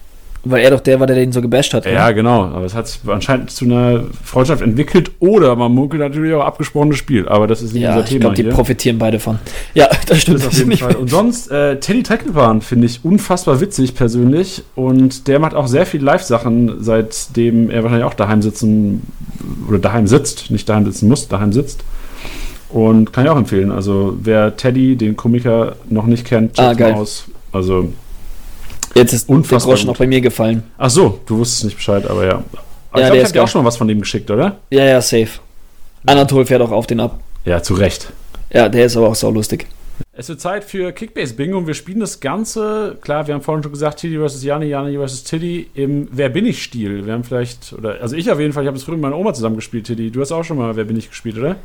[0.46, 1.86] Weil er doch der war, der den so gebasht hat.
[1.86, 2.44] Ja, genau.
[2.44, 6.98] Aber es hat sich anscheinend zu einer Freundschaft entwickelt oder man munkelt natürlich auch abgesprochenes
[6.98, 7.30] Spiel.
[7.30, 8.52] Aber das ist nicht ja unser ich Thema glaube, die hier.
[8.52, 9.40] profitieren beide von.
[9.74, 10.40] Ja, das stimmt.
[10.40, 10.96] Das auf jeden Fall.
[10.98, 14.64] Und sonst, äh, Teddy Treckelbahn finde ich unfassbar witzig persönlich.
[14.76, 19.04] Und der macht auch sehr viel Live-Sachen, seitdem er wahrscheinlich auch daheim sitzen
[19.70, 21.86] oder daheim sitzt, nicht daheim sitzen muss, daheim sitzt.
[22.70, 23.72] Und kann ich auch empfehlen.
[23.72, 26.92] Also, wer Teddy, den Komiker, noch nicht kennt, Ah, checkt geil.
[26.94, 27.26] mal aus.
[27.52, 27.94] Also,
[28.96, 29.96] Jetzt ist Unfassbar der Groschen gut.
[29.96, 30.64] auch bei mir gefallen.
[30.78, 32.32] ach so, du wusstest nicht Bescheid, aber ja.
[32.34, 34.30] Aber Ja, ich der glaube, ich habe dir auch schon mal was von dem geschickt,
[34.30, 34.58] oder?
[34.70, 35.30] Ja, ja, safe.
[36.06, 37.20] Anatol fährt auch auf den ab.
[37.46, 38.12] Ja, zu Recht.
[38.52, 39.68] Ja, der ist aber auch so lustig.
[40.16, 43.64] Es wird Zeit für Kickbase Bingo und wir spielen das Ganze, klar, wir haben vorhin
[43.64, 44.44] schon gesagt, Tiddy vs.
[44.44, 45.24] Jani, Jani vs.
[45.24, 47.06] Tiddy im Wer bin ich Stil.
[47.06, 49.18] Wir haben vielleicht, oder, also ich auf jeden Fall, ich habe es früher mit meiner
[49.18, 50.12] Oma zusammen gespielt, Tiddy.
[50.12, 51.56] Du hast auch schon mal Wer bin ich gespielt, oder?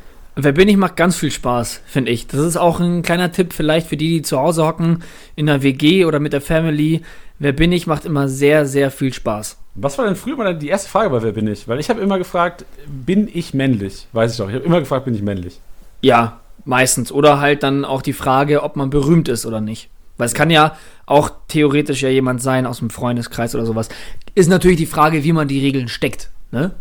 [0.40, 2.29] Wer bin ich, macht ganz viel Spaß, finde ich.
[2.29, 5.03] Das ist auch ein kleiner Tipp vielleicht für die, die zu Hause hocken,
[5.35, 7.03] in der WG oder mit der Family.
[7.40, 9.59] Wer bin ich, macht immer sehr, sehr viel Spaß.
[9.74, 11.66] Was war denn früher mal die erste Frage bei Wer bin ich?
[11.66, 14.07] Weil ich habe immer gefragt, bin ich männlich?
[14.12, 14.48] Weiß ich doch.
[14.48, 15.59] Ich habe immer gefragt, bin ich männlich?
[16.03, 17.11] Ja, meistens.
[17.11, 19.90] Oder halt dann auch die Frage, ob man berühmt ist oder nicht.
[20.18, 23.88] Weil es kann ja auch theoretisch ja jemand sein aus dem Freundeskreis oder sowas.
[24.37, 26.31] Ist natürlich die Frage, wie man die Regeln steckt.
[26.53, 26.77] Ne?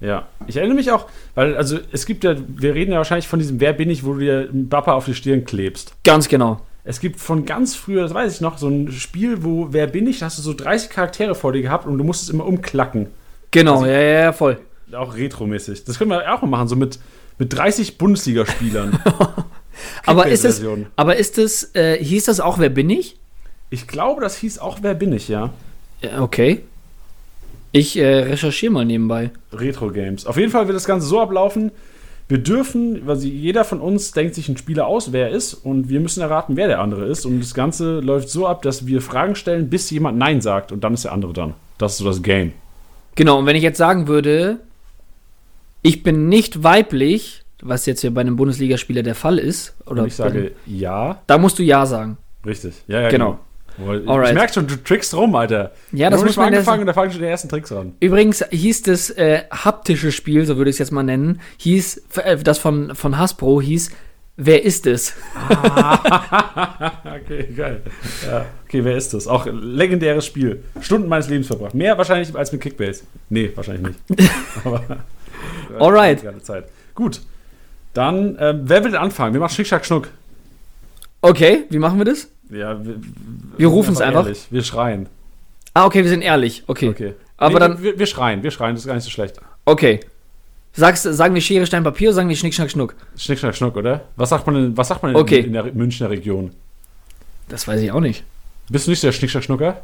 [0.00, 3.38] Ja, ich erinnere mich auch, weil, also es gibt ja, wir reden ja wahrscheinlich von
[3.38, 5.94] diesem Wer bin ich, wo du dir einen Bappa auf die Stirn klebst.
[6.04, 6.60] Ganz genau.
[6.84, 10.06] Es gibt von ganz früher, das weiß ich noch, so ein Spiel, wo Wer bin
[10.06, 13.08] ich, da hast du so 30 Charaktere vor dir gehabt und du musstest immer umklacken.
[13.50, 14.58] Genau, Also- ja, ja, ja, voll.
[14.92, 15.82] Auch retromäßig.
[15.84, 17.00] Das können wir auch mal machen, so mit,
[17.38, 19.00] mit 30 Bundesligaspielern.
[20.06, 20.62] Aber ist es,
[20.94, 23.18] aber ist es, äh, hieß das auch, wer bin ich?
[23.68, 25.50] Ich glaube, das hieß auch Wer bin ich, ja.
[26.00, 26.62] Ja, okay.
[27.76, 29.30] Ich äh, recherchiere mal nebenbei.
[29.52, 30.24] Retro-Games.
[30.24, 31.72] Auf jeden Fall wird das Ganze so ablaufen.
[32.26, 35.90] Wir dürfen, also jeder von uns denkt sich einen Spieler aus, wer er ist, und
[35.90, 37.26] wir müssen erraten, wer der andere ist.
[37.26, 40.84] Und das Ganze läuft so ab, dass wir Fragen stellen, bis jemand Nein sagt, und
[40.84, 41.52] dann ist der andere dran.
[41.76, 42.52] Das ist so das Game.
[43.14, 44.58] Genau, und wenn ich jetzt sagen würde,
[45.82, 50.08] ich bin nicht weiblich, was jetzt ja bei einem Bundesligaspieler der Fall ist, oder Und
[50.08, 51.20] ich sage ja.
[51.26, 52.16] da musst du ja sagen.
[52.46, 52.72] Richtig.
[52.88, 53.38] Ja, ja, Genau.
[53.78, 54.34] Boah, Ich Alright.
[54.34, 55.72] merke schon, du trickst rum, Alter.
[55.92, 57.94] Ja, das muss man angefangen und da fangen schon die ersten Tricks an.
[58.00, 62.36] Übrigens hieß das äh, haptische Spiel, so würde ich es jetzt mal nennen, hieß, äh,
[62.38, 63.90] das von, von Hasbro hieß,
[64.36, 65.14] wer ist es?
[67.04, 67.82] Okay, geil.
[68.26, 68.44] Ja.
[68.66, 69.26] Okay, wer ist das?
[69.26, 70.62] Auch legendäres Spiel.
[70.80, 71.74] Stunden meines Lebens verbracht.
[71.74, 73.02] Mehr wahrscheinlich als mit Kickbase.
[73.30, 74.30] Nee, wahrscheinlich nicht.
[74.64, 74.82] Aber.
[75.78, 76.22] Alright.
[76.22, 76.64] Gerne Zeit.
[76.94, 77.20] Gut.
[77.94, 79.32] Dann, ähm, wer will denn anfangen?
[79.34, 80.08] Wir machen Schnick, Schnack, Schnuck.
[81.22, 82.28] Okay, wie machen wir das?
[82.50, 82.96] Ja, wir,
[83.56, 84.24] Wir rufen es einfach.
[84.24, 84.46] Ehrlich.
[84.50, 85.08] Wir schreien.
[85.74, 86.62] Ah, okay, wir sind ehrlich.
[86.66, 86.88] Okay.
[86.88, 87.14] Okay.
[87.36, 89.40] Aber Nee, dann- Wir, wir schreien, wir schreien, das ist gar nicht so schlecht.
[89.64, 90.00] Okay.
[90.72, 92.94] Sagst, sagen wir Schere, Stein, Papier oder sagen wir Schnick, Schnack, Schnuck?
[93.16, 94.02] Schnick, Schnack, Schnuck, oder?
[94.16, 95.40] Was sagt man denn, was sagt man Okay.
[95.40, 96.50] in, in der Münchner Region?
[97.48, 98.24] Das weiß ich auch nicht.
[98.68, 99.82] Bist du nicht der Schnick, Schnack, Schnucker?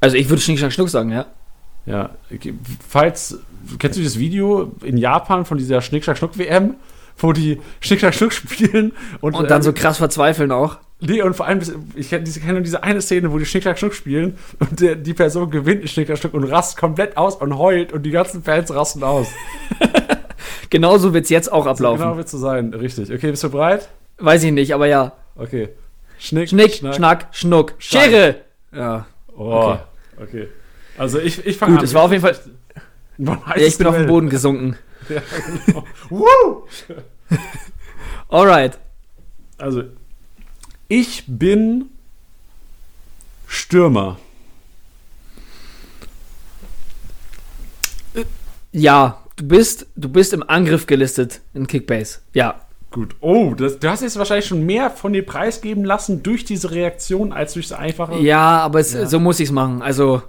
[0.00, 1.26] Also ich würde Schnick, Schnack, Schnuck sagen, ja.
[1.86, 2.10] Ja,
[2.88, 3.38] falls,
[3.80, 6.74] kennst du das Video in Japan von dieser Schnick, Schnack, Schnuck WM,
[7.18, 10.78] wo die Schnick, Schnack, Schnuck spielen und, Und dann äh, so krass verzweifeln auch.
[11.04, 11.60] Nee, und vor allem,
[11.96, 15.14] ich kenne nur diese eine Szene, wo die Schnick, Schnack, Schnuck spielen und der, die
[15.14, 18.42] Person gewinnt in Schnick, Schnack, Schnuck und rast komplett aus und heult und die ganzen
[18.44, 19.26] Fans rasten aus.
[20.70, 22.02] Genauso wird es jetzt auch So ablaufen.
[22.02, 23.12] genau wird so sein, richtig.
[23.12, 23.88] Okay, bist du bereit?
[24.18, 25.12] Weiß ich nicht, aber ja.
[25.36, 25.70] Okay.
[26.18, 27.74] Schnick, Schnick, Schnack, Schnuck.
[27.78, 28.10] Stein.
[28.10, 28.34] Schere!
[28.72, 29.06] Ja.
[29.36, 29.76] Oh,
[30.16, 30.22] Okay.
[30.22, 30.48] okay.
[30.98, 31.84] Also ich, ich fange Gut, an.
[31.84, 32.36] es war auf jeden Fall.
[33.18, 34.06] Ja, ich bin auf den.
[34.06, 34.76] Boden gesunken.
[35.08, 35.20] Ja,
[35.66, 35.84] genau.
[36.10, 36.62] Woo!
[38.28, 38.78] Alright.
[39.58, 39.82] Also,
[40.92, 41.86] ich bin
[43.46, 44.18] Stürmer.
[48.72, 52.18] Ja, du bist, du bist im Angriff gelistet in Kickbase.
[52.34, 52.60] Ja.
[52.90, 53.16] Gut.
[53.20, 57.32] Oh, das, du hast jetzt wahrscheinlich schon mehr von dir preisgeben lassen durch diese Reaktion
[57.32, 58.18] als durch das einfache.
[58.18, 59.06] Ja, aber es, Ja.
[59.06, 59.80] so muss ich es machen.
[59.80, 60.22] Also.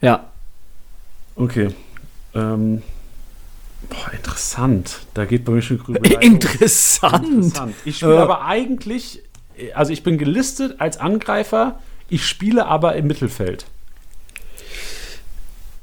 [0.00, 0.24] Ja.
[1.36, 1.68] Okay.
[2.34, 2.82] Ähm,
[3.88, 4.98] boah, interessant.
[5.14, 6.00] Da geht bei mir schon grüber.
[6.22, 7.24] Interessant.
[7.24, 7.74] Interessant.
[7.84, 8.18] Ich spiele Äh.
[8.18, 9.22] aber eigentlich,
[9.74, 13.66] also ich bin gelistet als Angreifer, ich spiele aber im Mittelfeld.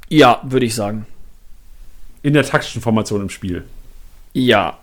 [0.08, 1.06] Ja, würde ich sagen.
[2.22, 3.64] In der taktischen Formation im Spiel.
[4.32, 4.78] Ja.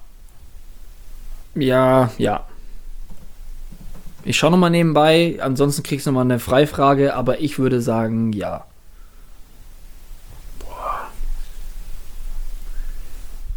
[1.55, 2.45] Ja, ja.
[4.25, 8.65] Ich schaue nochmal nebenbei, ansonsten kriegst du nochmal eine Freifrage, aber ich würde sagen, ja.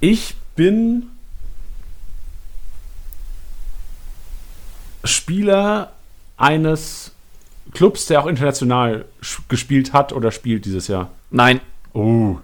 [0.00, 1.10] Ich bin
[5.06, 5.92] Spieler
[6.36, 7.12] eines
[7.72, 9.04] Clubs, der auch international
[9.48, 11.10] gespielt hat oder spielt dieses Jahr.
[11.30, 11.60] Nein.
[11.92, 12.36] Oh.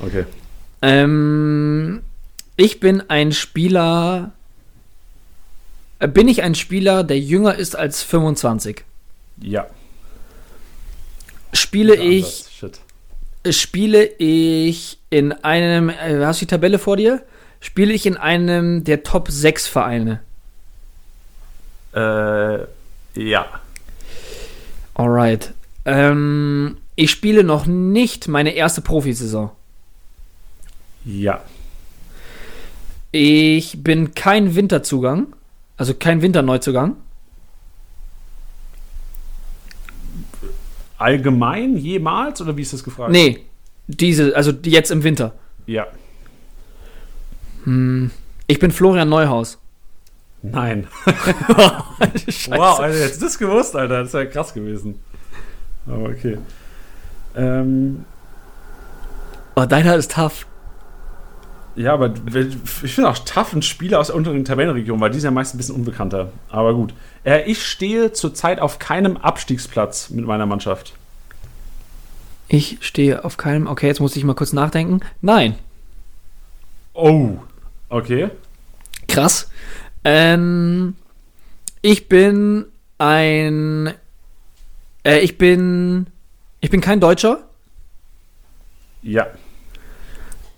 [0.00, 0.24] Okay.
[0.82, 2.02] Ähm,
[2.56, 4.32] ich bin ein Spieler.
[5.98, 8.84] äh, Bin ich ein Spieler, der jünger ist als 25?
[9.40, 9.66] Ja.
[11.52, 12.78] spiele ich, Shit.
[13.50, 17.22] spiele ich in einem, äh, hast du die Tabelle vor dir?
[17.60, 20.20] Spiele ich in einem der Top 6 Vereine?
[21.96, 22.66] Äh,
[23.14, 23.46] ja.
[24.94, 25.54] Alright.
[25.86, 29.50] Ähm, ich spiele noch nicht meine erste Profisaison.
[31.04, 31.42] Ja.
[33.12, 35.28] Ich bin kein Winterzugang,
[35.76, 36.96] also kein Winterneuzugang.
[40.98, 43.12] Allgemein jemals oder wie ist das gefragt?
[43.12, 43.44] Nee,
[43.86, 45.34] diese, also jetzt im Winter.
[45.66, 45.86] Ja.
[47.64, 48.10] Hm.
[48.46, 49.58] Ich bin Florian Neuhaus.
[50.42, 50.86] Nein.
[52.48, 54.02] Wow, Alter, hättest du das gewusst, Alter.
[54.02, 55.00] Das ja krass gewesen.
[55.86, 56.38] Aber okay.
[57.36, 58.04] Ähm,
[59.54, 60.46] Oh, deiner ist tough.
[61.76, 65.28] ja, aber ich finde auch tough ein Spieler aus der unteren Tabellenregion, weil die sind
[65.28, 66.30] ja meist ein bisschen unbekannter.
[66.50, 66.92] Aber gut.
[67.24, 70.92] Äh, ich stehe zurzeit auf keinem Abstiegsplatz mit meiner Mannschaft.
[72.48, 73.66] Ich stehe auf keinem.
[73.66, 75.00] Okay, jetzt muss ich mal kurz nachdenken.
[75.20, 75.56] Nein.
[76.94, 77.38] Oh.
[77.88, 78.30] Okay.
[79.08, 79.48] Krass.
[80.08, 80.94] Ähm,
[81.82, 82.66] ich bin
[82.96, 83.92] ein.
[85.04, 86.06] Äh, ich bin.
[86.60, 87.40] Ich bin kein Deutscher.
[89.02, 89.26] Ja.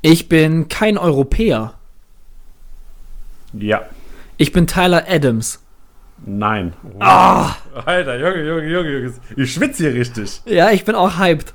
[0.03, 1.73] Ich bin kein Europäer.
[3.55, 3.87] Ja.
[4.37, 5.61] Ich bin Tyler Adams.
[6.27, 6.75] Nein.
[6.99, 7.57] Ah!
[7.87, 9.15] Alter, Junge, Junge, Junge, Junge.
[9.37, 10.43] Ich schwitze hier richtig.
[10.45, 11.55] Ja, ich bin auch hyped.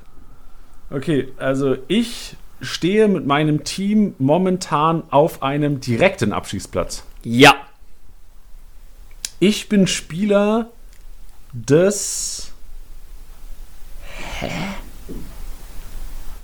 [0.90, 7.04] Okay, also ich stehe mit meinem Team momentan auf einem direkten Abstiegsplatz.
[7.22, 7.54] Ja.
[9.46, 10.70] Ich bin Spieler
[11.52, 12.50] des.
[14.40, 14.50] Hä?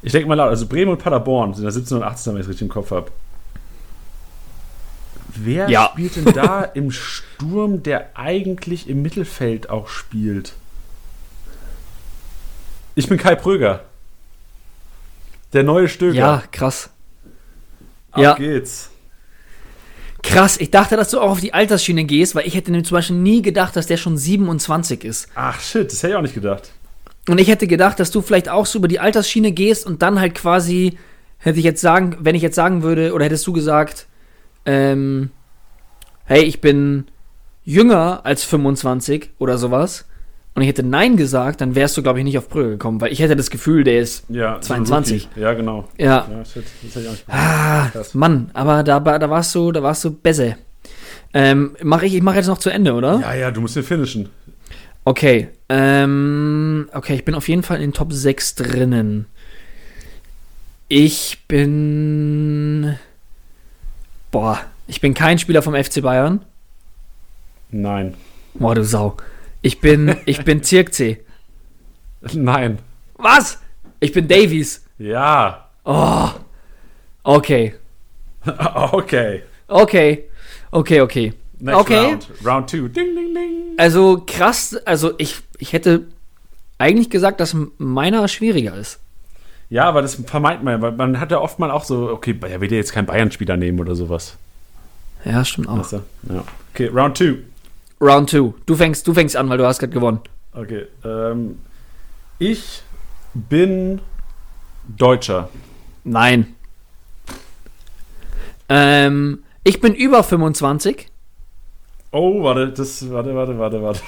[0.02, 2.44] Ich denke mal laut, also Bremen und Paderborn sind da 17 und 18, wenn ich
[2.44, 3.10] es richtig im Kopf habe.
[5.28, 5.88] Wer Ja.
[5.92, 10.52] spielt denn da im Sturm, der eigentlich im Mittelfeld auch spielt?
[12.94, 13.84] Ich bin Kai Pröger.
[15.54, 16.18] Der neue Stöger.
[16.18, 16.90] Ja, krass.
[18.10, 18.34] Ab ja.
[18.34, 18.89] geht's.
[20.22, 22.96] Krass, ich dachte, dass du auch auf die Altersschiene gehst, weil ich hätte nämlich zum
[22.96, 25.28] Beispiel nie gedacht, dass der schon 27 ist.
[25.34, 26.70] Ach shit, das hätte ich auch nicht gedacht.
[27.28, 30.20] Und ich hätte gedacht, dass du vielleicht auch so über die Altersschiene gehst und dann
[30.20, 30.98] halt quasi,
[31.38, 34.06] hätte ich jetzt sagen, wenn ich jetzt sagen würde, oder hättest du gesagt,
[34.66, 35.30] ähm,
[36.24, 37.04] hey, ich bin
[37.64, 40.06] jünger als 25 oder sowas,
[40.54, 43.12] und ich hätte Nein gesagt, dann wärst du, glaube ich, nicht auf Brügge gekommen, weil
[43.12, 45.28] ich hätte das Gefühl, der ist, Ja, so ein 22.
[45.28, 45.40] Rookie.
[45.40, 45.88] Ja, genau.
[45.96, 46.64] ja, Ja, shit,
[47.28, 47.88] ah.
[48.14, 50.56] Mann, aber da, da warst du, da warst du besser.
[51.32, 53.20] Ähm, mach ich, ich mache jetzt noch zu Ende, oder?
[53.20, 54.28] Ja, ja, du musst den finishen.
[55.04, 59.26] Okay, ähm, okay, ich bin auf jeden Fall in den Top 6 drinnen.
[60.88, 62.96] Ich bin.
[64.30, 66.44] Boah, ich bin kein Spieler vom FC Bayern.
[67.70, 68.14] Nein.
[68.54, 69.16] Boah, du Sau.
[69.62, 71.20] Ich bin, ich bin Zirkzee.
[72.32, 72.78] Nein.
[73.16, 73.58] Was?
[74.00, 74.84] Ich bin Davies.
[74.98, 75.68] Ja.
[75.84, 76.28] Oh.
[77.22, 77.74] Okay.
[78.92, 79.42] Okay.
[79.68, 80.24] Okay.
[80.70, 81.32] Okay, okay.
[81.58, 81.96] Next Okay.
[82.06, 82.28] round.
[82.44, 82.88] Round two.
[82.88, 83.74] Ding, ding, ding.
[83.76, 86.06] Also krass, also ich, ich hätte
[86.78, 88.98] eigentlich gesagt, dass meiner schwieriger ist.
[89.68, 92.34] Ja, aber das vermeint man, ja, weil man hat ja oft mal auch so, okay,
[92.48, 94.36] er will ja jetzt keinen Bayern-Spieler nehmen oder sowas.
[95.24, 95.86] Ja, stimmt auch.
[95.88, 96.02] Du?
[96.28, 96.44] Ja.
[96.74, 97.36] Okay, Round two.
[98.00, 98.54] Round 2.
[98.66, 100.20] Du fängst, du fängst an, weil du hast gerade gewonnen.
[100.52, 100.86] Okay.
[101.04, 101.58] Ähm,
[102.38, 102.82] ich
[103.34, 104.00] bin
[104.96, 105.48] Deutscher.
[106.04, 106.54] Nein.
[108.68, 111.08] Ähm, ich bin über 25,
[112.12, 114.00] Oh, warte, das, warte, warte, warte, warte,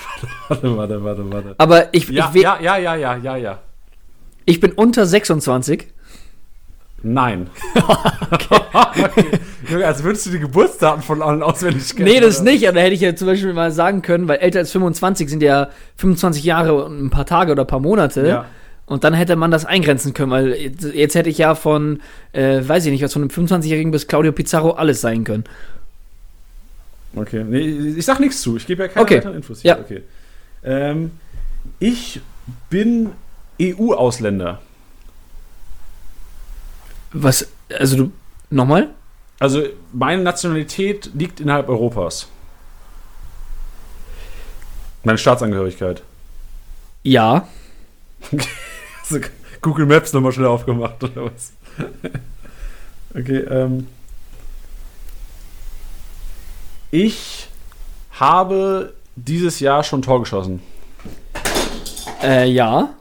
[0.49, 1.55] warte, warte, warte, warte.
[1.59, 3.59] aber ich, Ja, ich, ja, ja, ja, ja, ja, ja.
[4.45, 5.92] ich bin unter 26.
[7.03, 7.51] Nein.
[8.31, 9.25] okay.
[9.69, 12.09] Junge, als würdest du die Geburtsdaten von allen auswendig kennen.
[12.09, 12.51] Nee, das oder?
[12.51, 15.29] nicht, aber da hätte ich ja zum Beispiel mal sagen können, weil älter als 25
[15.29, 18.27] sind ja 25 Jahre und ein paar Tage oder ein paar Monate.
[18.27, 18.45] Ja.
[18.87, 22.01] Und dann hätte man das eingrenzen können, weil jetzt, hätte ich ja von,
[22.33, 25.45] äh, weiß ich nicht, was von einem 25-Jährigen bis Claudio Pizarro alles sein können.
[27.15, 28.57] Okay, nee, ich sag nichts zu.
[28.57, 29.17] Ich gebe ja keine Okay.
[29.17, 29.73] weiteren Infos hier.
[29.73, 29.79] Ja.
[29.79, 30.03] Okay.
[30.65, 31.11] Ähm,
[31.79, 32.21] ich
[32.71, 33.11] bin
[33.61, 34.61] EU-Ausländer.
[37.13, 37.49] Was,
[37.79, 38.13] also du,
[38.51, 38.91] nochmal?
[39.39, 42.29] Also meine Nationalität liegt innerhalb Europas.
[45.05, 46.03] Meine Staatsangehörigkeit.
[47.03, 47.49] Ja.
[49.61, 51.53] Google Maps nochmal schnell aufgemacht oder was?
[53.15, 53.89] okay, ähm.
[56.91, 57.49] Ich
[58.13, 60.63] habe dieses Jahr schon Tor geschossen.
[62.23, 62.95] Äh, ja.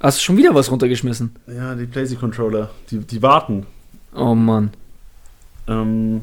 [0.00, 1.36] Hast du schon wieder was runtergeschmissen?
[1.46, 3.66] Ja, die PlayStation-Controller, die, die warten.
[4.14, 4.70] Oh Mann.
[5.68, 6.22] Ähm,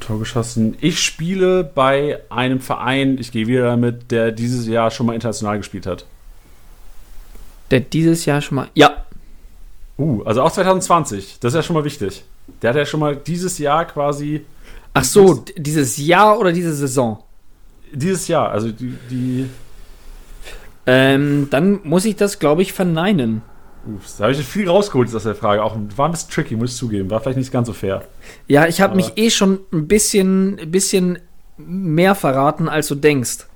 [0.00, 0.76] Tor geschossen.
[0.80, 5.58] Ich spiele bei einem Verein, ich gehe wieder damit, der dieses Jahr schon mal international
[5.58, 6.06] gespielt hat.
[7.70, 8.68] Der dieses Jahr schon mal.
[8.74, 9.04] Ja.
[9.98, 11.38] Uh, also auch 2020.
[11.40, 12.24] Das ist ja schon mal wichtig.
[12.62, 14.46] Der hat ja schon mal dieses Jahr quasi.
[14.94, 17.22] Ach so, dieses Jahr oder diese Saison?
[17.92, 18.94] Dieses Jahr, also die.
[19.10, 19.50] die
[20.90, 23.42] Ähm, dann muss ich das, glaube ich, verneinen.
[23.86, 25.62] ups, da habe ich viel rausgeholt aus der Frage.
[25.62, 27.10] Auch war ein bisschen tricky, muss ich zugeben.
[27.10, 28.04] War vielleicht nicht ganz so fair.
[28.46, 31.18] Ja, ich habe mich eh schon ein bisschen, ein bisschen
[31.58, 33.46] mehr verraten, als du denkst.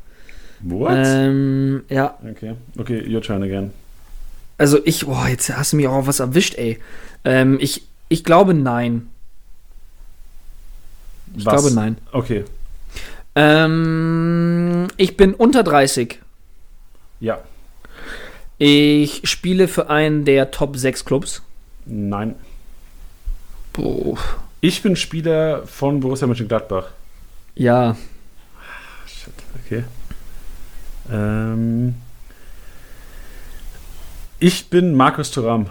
[0.61, 0.93] What?
[0.95, 2.55] Ähm, ja, okay.
[2.79, 3.71] Okay, your turn again.
[4.59, 6.79] also ich, boah, jetzt hast du mich auch auf was erwischt, ey.
[7.25, 9.09] Ähm, ich, ich glaube nein.
[11.35, 11.55] Ich Was?
[11.63, 11.97] glaube nein.
[12.13, 12.45] Okay.
[13.35, 16.19] Ähm, ich bin unter 30.
[17.23, 17.39] Ja.
[18.59, 21.43] Ich spiele für einen der Top 6 Clubs.
[21.87, 22.35] Nein.
[23.73, 24.19] Boah.
[24.61, 26.89] Ich bin Spieler von Borussia Mönchengladbach.
[27.55, 27.97] Ja.
[29.07, 29.85] Shit, okay.
[31.13, 31.95] Ähm,
[34.41, 35.67] ich bin Markus Thuram.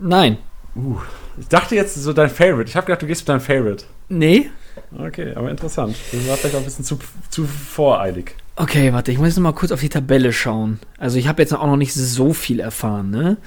[0.00, 0.38] Nein.
[0.74, 0.98] Uh,
[1.38, 2.68] ich dachte jetzt so dein Favorite.
[2.68, 3.84] Ich habe gedacht, du gehst mit deinem Favorite.
[4.08, 4.50] Nee?
[4.98, 5.94] Okay, aber interessant.
[6.10, 6.98] Das war vielleicht auch ein bisschen zu,
[7.28, 8.34] zu voreilig.
[8.60, 10.80] Okay, warte, ich muss jetzt noch mal kurz auf die Tabelle schauen.
[10.98, 13.38] Also ich habe jetzt auch noch nicht so viel erfahren, ne?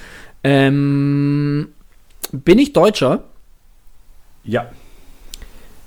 [0.43, 1.67] Ähm,
[2.31, 3.23] bin ich Deutscher?
[4.43, 4.71] Ja.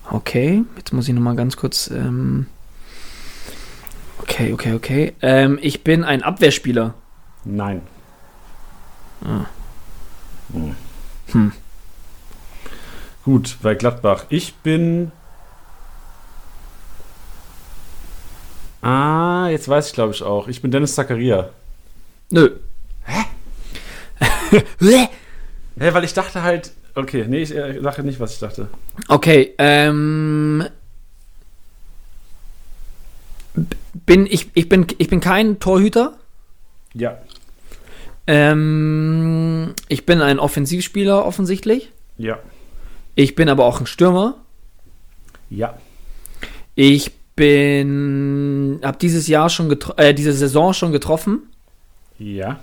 [0.08, 1.90] Okay, jetzt muss ich noch mal ganz kurz.
[1.90, 2.46] Ähm,
[4.20, 5.12] okay, okay, okay.
[5.22, 6.94] Ähm, ich bin ein Abwehrspieler.
[7.44, 7.82] Nein.
[9.24, 9.46] Ah.
[10.52, 10.76] Hm.
[11.32, 11.52] Hm.
[13.24, 14.26] Gut, bei Gladbach.
[14.28, 15.10] Ich bin.
[18.87, 20.46] Ah, jetzt weiß ich, glaube ich, auch.
[20.46, 21.51] Ich bin Dennis Zakaria.
[22.31, 22.51] Nö.
[23.05, 23.25] Hä?
[24.51, 24.62] Hä,
[25.92, 26.70] weil ich dachte halt.
[26.94, 28.68] Okay, nee, ich äh, sage nicht, was ich dachte.
[29.09, 30.68] okay, ähm.
[34.07, 36.16] Bin ich, ich bin ich bin kein Torhüter.
[36.94, 37.18] Ja.
[38.29, 41.90] Ähm, ich bin ein Offensivspieler offensichtlich.
[42.18, 42.38] Ja.
[43.16, 44.37] Ich bin aber auch ein Stürmer.
[45.51, 45.77] Ja.
[46.77, 51.42] Ich bin habe dieses Jahr schon getro- äh, diese Saison schon getroffen.
[52.18, 52.59] Ja.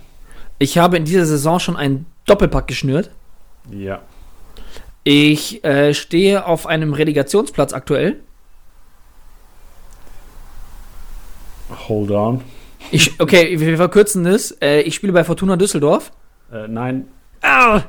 [0.60, 3.12] Ich habe in dieser Saison schon einen Doppelpack geschnürt.
[3.72, 4.02] Ja.
[5.04, 8.20] Ich äh, stehe auf einem Relegationsplatz aktuell.
[11.88, 12.42] Hold on.
[12.92, 14.52] Ich, okay, wir verkürzen das.
[14.62, 16.12] Äh, ich spiele bei Fortuna Düsseldorf.
[16.52, 17.08] Äh, nein,
[17.42, 17.82] Ah!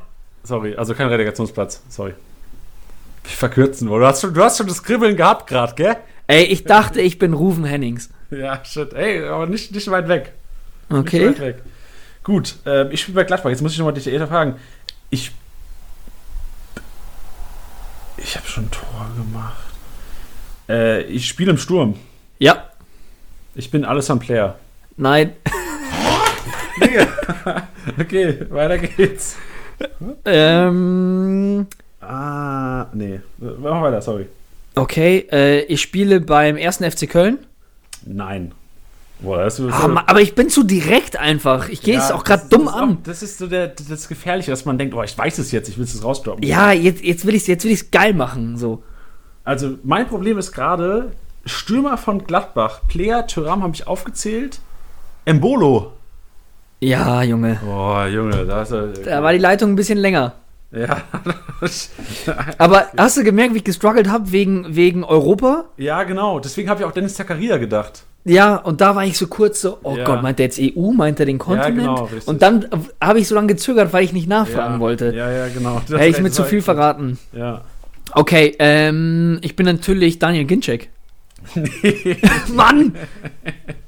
[0.42, 1.82] sorry, also kein Relegationsplatz.
[1.88, 2.14] Sorry.
[3.24, 4.00] Wir verkürzen wohl.
[4.00, 5.96] Du hast schon, du hast schon das Kribbeln gehabt gerade, gell?
[6.26, 8.10] Ey, ich dachte, ich bin Ruven Hennings.
[8.30, 8.92] Ja, shit.
[8.94, 10.32] Ey, aber nicht, nicht weit weg.
[10.88, 11.28] Nicht Okay.
[11.28, 11.62] weit weg.
[12.22, 13.50] Gut, ähm, ich spiele bei Gladbach.
[13.50, 14.56] Jetzt muss ich nochmal dich Eder fragen.
[15.10, 15.30] Ich.
[18.16, 19.62] Ich habe schon ein Tor gemacht.
[20.68, 21.96] Äh, ich spiele im Sturm.
[22.38, 22.70] Ja.
[23.54, 24.58] Ich bin Alessandro Player.
[24.96, 25.32] Nein.
[28.00, 29.36] Okay, weiter geht's.
[30.24, 31.66] Ähm,
[32.00, 33.20] Ah, nee.
[33.38, 34.26] Mach mal weiter, sorry.
[34.74, 37.38] Okay, äh, ich spiele beim ersten FC Köln.
[38.06, 38.52] Nein.
[39.20, 41.68] Boah, das ist Ah, aber ich bin zu direkt einfach.
[41.68, 42.90] Ich gehe es Ja, auch gerade dumm das an.
[42.90, 45.68] Auch, das ist so der, das Gefährliche, dass man denkt, oh, ich weiß es jetzt,
[45.68, 46.42] ich will es rausdroppen.
[46.42, 48.56] Ja, jetzt, jetzt will ich es jetzt will ich's geil machen.
[48.58, 48.82] So.
[49.44, 51.12] Also, mein Problem ist gerade,
[51.46, 54.60] Stürmer von Gladbach, Player, Thuram habe ich aufgezählt.
[55.24, 55.92] Embolo.
[56.80, 57.60] Ja, Junge.
[57.64, 58.88] Boah, Junge, da ist er.
[58.88, 60.34] Da war die Leitung ein bisschen länger.
[60.72, 61.02] Ja.
[62.58, 65.66] Aber hast du gemerkt, wie ich gestruggelt habe wegen, wegen Europa?
[65.76, 66.40] ja, genau.
[66.40, 68.04] Deswegen habe ich auch Dennis Zakaria gedacht.
[68.24, 70.04] Ja, und da war ich so kurz so, oh Ja.
[70.04, 71.76] Gott, meint er jetzt EU, meint er den Kontinent?
[71.78, 72.26] genau, richtig.
[72.26, 72.66] und dann
[73.00, 75.14] habe ich so lange gezögert, weil ich nicht nachfragen ja, wollte.
[75.14, 75.82] Ja, ja, genau.
[75.88, 77.18] Das Hätte ich mir zu viel verraten.
[77.32, 77.62] Ja.
[78.12, 80.88] Okay, ähm, ich bin natürlich Daniel Ginczek.
[82.54, 82.94] Mann!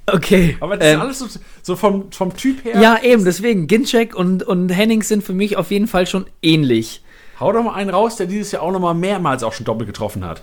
[0.07, 0.57] Okay.
[0.61, 2.81] Aber das ähm, ist alles so, so vom, vom Typ her.
[2.81, 7.03] ja, eben, deswegen, Ginczek und, und Hennings sind für mich auf jeden Fall schon ähnlich.
[7.41, 9.89] Hau doch mal einen raus, der dieses Jahr auch noch mal mehrmals auch schon doppelt
[9.89, 10.43] getroffen hat.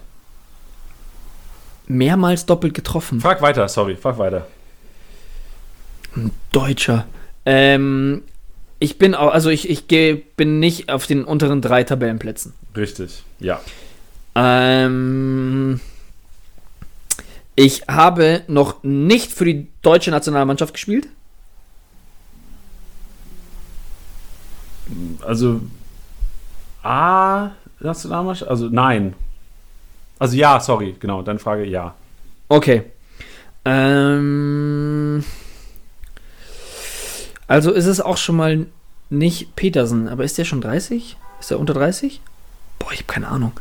[1.87, 3.19] Mehrmals doppelt getroffen.
[3.19, 4.47] Frag weiter, sorry, frag weiter.
[6.51, 7.05] Deutscher.
[7.45, 8.21] Ähm,
[8.79, 12.53] ich bin auch, also ich, ich geh, bin nicht auf den unteren drei Tabellenplätzen.
[12.75, 13.59] Richtig, ja.
[14.35, 15.79] Ähm,
[17.55, 21.07] ich habe noch nicht für die deutsche Nationalmannschaft gespielt.
[25.21, 25.61] Also
[26.83, 28.49] A Nationalmannschaft?
[28.49, 29.13] Also nein.
[30.19, 31.93] Also ja, sorry, genau, dann Frage ja.
[32.49, 32.83] Okay.
[33.65, 35.23] Ähm,
[37.47, 38.65] also ist es auch schon mal
[39.09, 41.17] nicht Petersen, aber ist der schon 30?
[41.39, 42.21] Ist er unter 30?
[42.79, 43.53] Boah, ich habe keine Ahnung.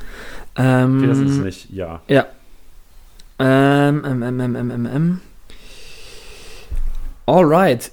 [0.57, 2.01] Ähm, das ist nicht ja.
[2.09, 2.27] Ja,
[3.45, 5.21] Ähm, ähm, ähm, ähm, ähm, ähm, ähm.
[7.27, 7.91] Alright.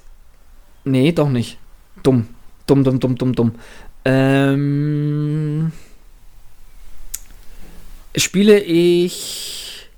[0.84, 1.58] Nee, doch nicht.
[2.04, 2.28] Dumm.
[2.68, 3.54] Dumm, dumm, dumm, dumm, dumm.
[4.04, 5.72] Ähm.
[8.14, 9.88] Spiele ich.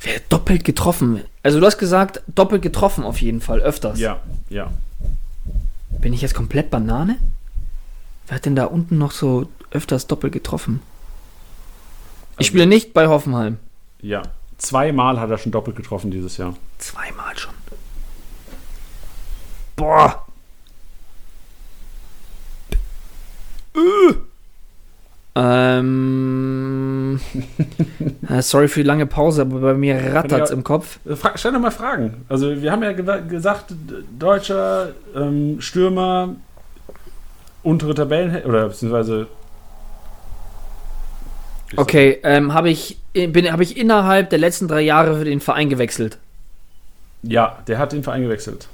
[0.00, 1.20] Wer doppelt getroffen?
[1.44, 4.00] Also, du hast gesagt, doppelt getroffen auf jeden Fall, öfters.
[4.00, 4.72] Ja, ja.
[6.00, 7.18] Bin ich jetzt komplett Banane?
[8.26, 10.80] Wer hat denn da unten noch so öfters doppelt getroffen?
[12.44, 13.56] Ich spiele nicht bei Hoffenheim.
[14.02, 14.20] Ja.
[14.58, 16.54] Zweimal hat er schon doppelt getroffen dieses Jahr.
[16.76, 17.54] Zweimal schon.
[19.76, 20.26] Boah.
[23.74, 24.14] Äh.
[25.36, 27.18] Ähm.
[28.28, 30.56] äh, sorry für die lange Pause, aber bei mir rattert's Ja.
[30.56, 30.98] im Kopf.
[31.06, 32.26] Äh, stell doch mal Fragen.
[32.28, 33.72] Also, wir haben ja ge gesagt,
[34.18, 36.36] deutscher ähm, Stürmer,
[37.62, 39.28] untere Tabellen, oder beziehungsweise.
[41.76, 45.68] Okay, ähm, habe ich, bin, hab ich innerhalb der letzten drei Jahre für den Verein
[45.68, 46.18] gewechselt?
[47.22, 48.68] Ja, der hat den Verein gewechselt.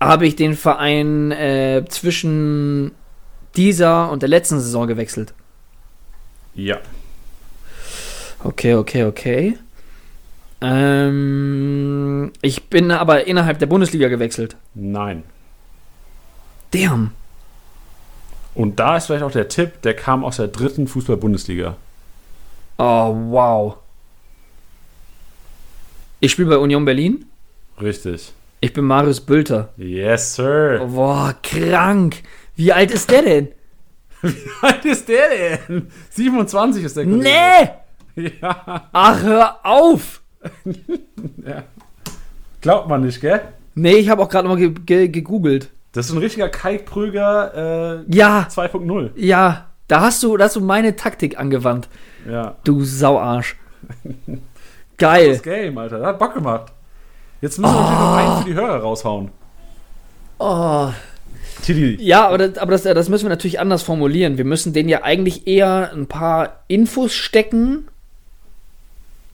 [0.00, 2.92] Habe ich den Verein äh, zwischen
[3.56, 5.32] dieser und der letzten Saison gewechselt?
[6.54, 6.78] Ja.
[8.42, 9.58] Okay, okay, okay.
[10.60, 14.56] Ähm, ich bin aber innerhalb der Bundesliga gewechselt.
[14.74, 15.22] Nein.
[16.72, 17.12] Damn.
[18.54, 21.76] Und da ist vielleicht auch der Tipp, der kam aus der dritten Fußball-Bundesliga.
[22.84, 23.76] Oh, wow.
[26.18, 27.26] Ich spiele bei Union Berlin.
[27.80, 28.32] Richtig.
[28.60, 29.68] Ich bin Marius Bülter.
[29.76, 30.84] Yes, Sir.
[30.92, 32.22] Boah, krank.
[32.56, 33.48] Wie alt ist der denn?
[34.22, 35.86] Wie alt ist der denn?
[36.10, 37.22] 27 ist der Kollege.
[38.16, 38.30] Nee!
[38.40, 40.20] Ja, Ach, hör auf!
[42.60, 43.40] glaubt man nicht, gell?
[43.76, 45.70] Nee, ich habe auch gerade mal ge ge gegoogelt.
[45.92, 49.10] Das ist ein richtiger Kai Prüger äh, Ja, 2.0.
[49.14, 49.68] ja.
[49.92, 51.86] Da hast du, da hast du meine Taktik angewandt.
[52.26, 52.56] Ja.
[52.64, 53.56] Du Sauarsch.
[54.96, 55.32] Geil.
[55.32, 55.98] Das Game, Alter.
[55.98, 56.72] Das hat Bock gemacht.
[57.42, 59.30] Jetzt müssen wir natürlich noch einen für die Hörer raushauen.
[60.38, 60.88] Oh.
[61.62, 61.98] Titi.
[62.00, 64.38] Ja, aber, das, aber das, das müssen wir natürlich anders formulieren.
[64.38, 67.86] Wir müssen denen ja eigentlich eher ein paar Infos stecken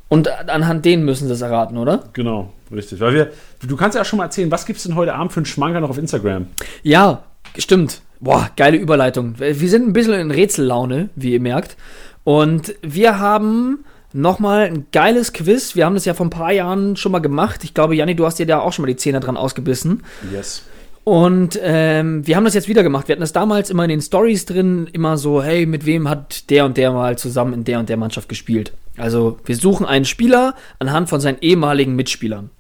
[0.09, 2.02] und anhand denen müssen sie es erraten, oder?
[2.14, 2.98] Genau, richtig.
[2.98, 3.30] Weil wir,
[3.62, 5.78] du kannst ja schon mal erzählen, was gibt es denn heute Abend für einen Schmanker
[5.78, 6.48] noch auf Instagram?
[6.82, 7.22] Ja,
[7.56, 8.02] stimmt.
[8.21, 9.35] Boah, geile Überleitung.
[9.39, 11.77] Wir sind ein bisschen in Rätsellaune, wie ihr merkt.
[12.25, 15.77] Und wir haben nochmal ein geiles Quiz.
[15.77, 17.62] Wir haben das ja vor ein paar Jahren schon mal gemacht.
[17.64, 20.03] Ich glaube, Janni, du hast dir da auch schon mal die Zähne dran ausgebissen.
[20.33, 20.62] Yes.
[21.05, 23.09] Und ähm, wir haben das jetzt wieder gemacht.
[23.09, 26.51] Wir hatten das damals immer in den Stories drin, immer so, hey, mit wem hat
[26.51, 28.73] der und der mal zusammen in der und der Mannschaft gespielt?
[28.99, 32.51] Also, wir suchen einen Spieler anhand von seinen ehemaligen Mitspielern.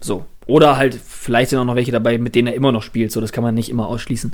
[0.00, 0.24] So.
[0.46, 3.10] Oder halt, vielleicht sind auch noch welche dabei, mit denen er immer noch spielt.
[3.10, 4.32] So, das kann man nicht immer ausschließen.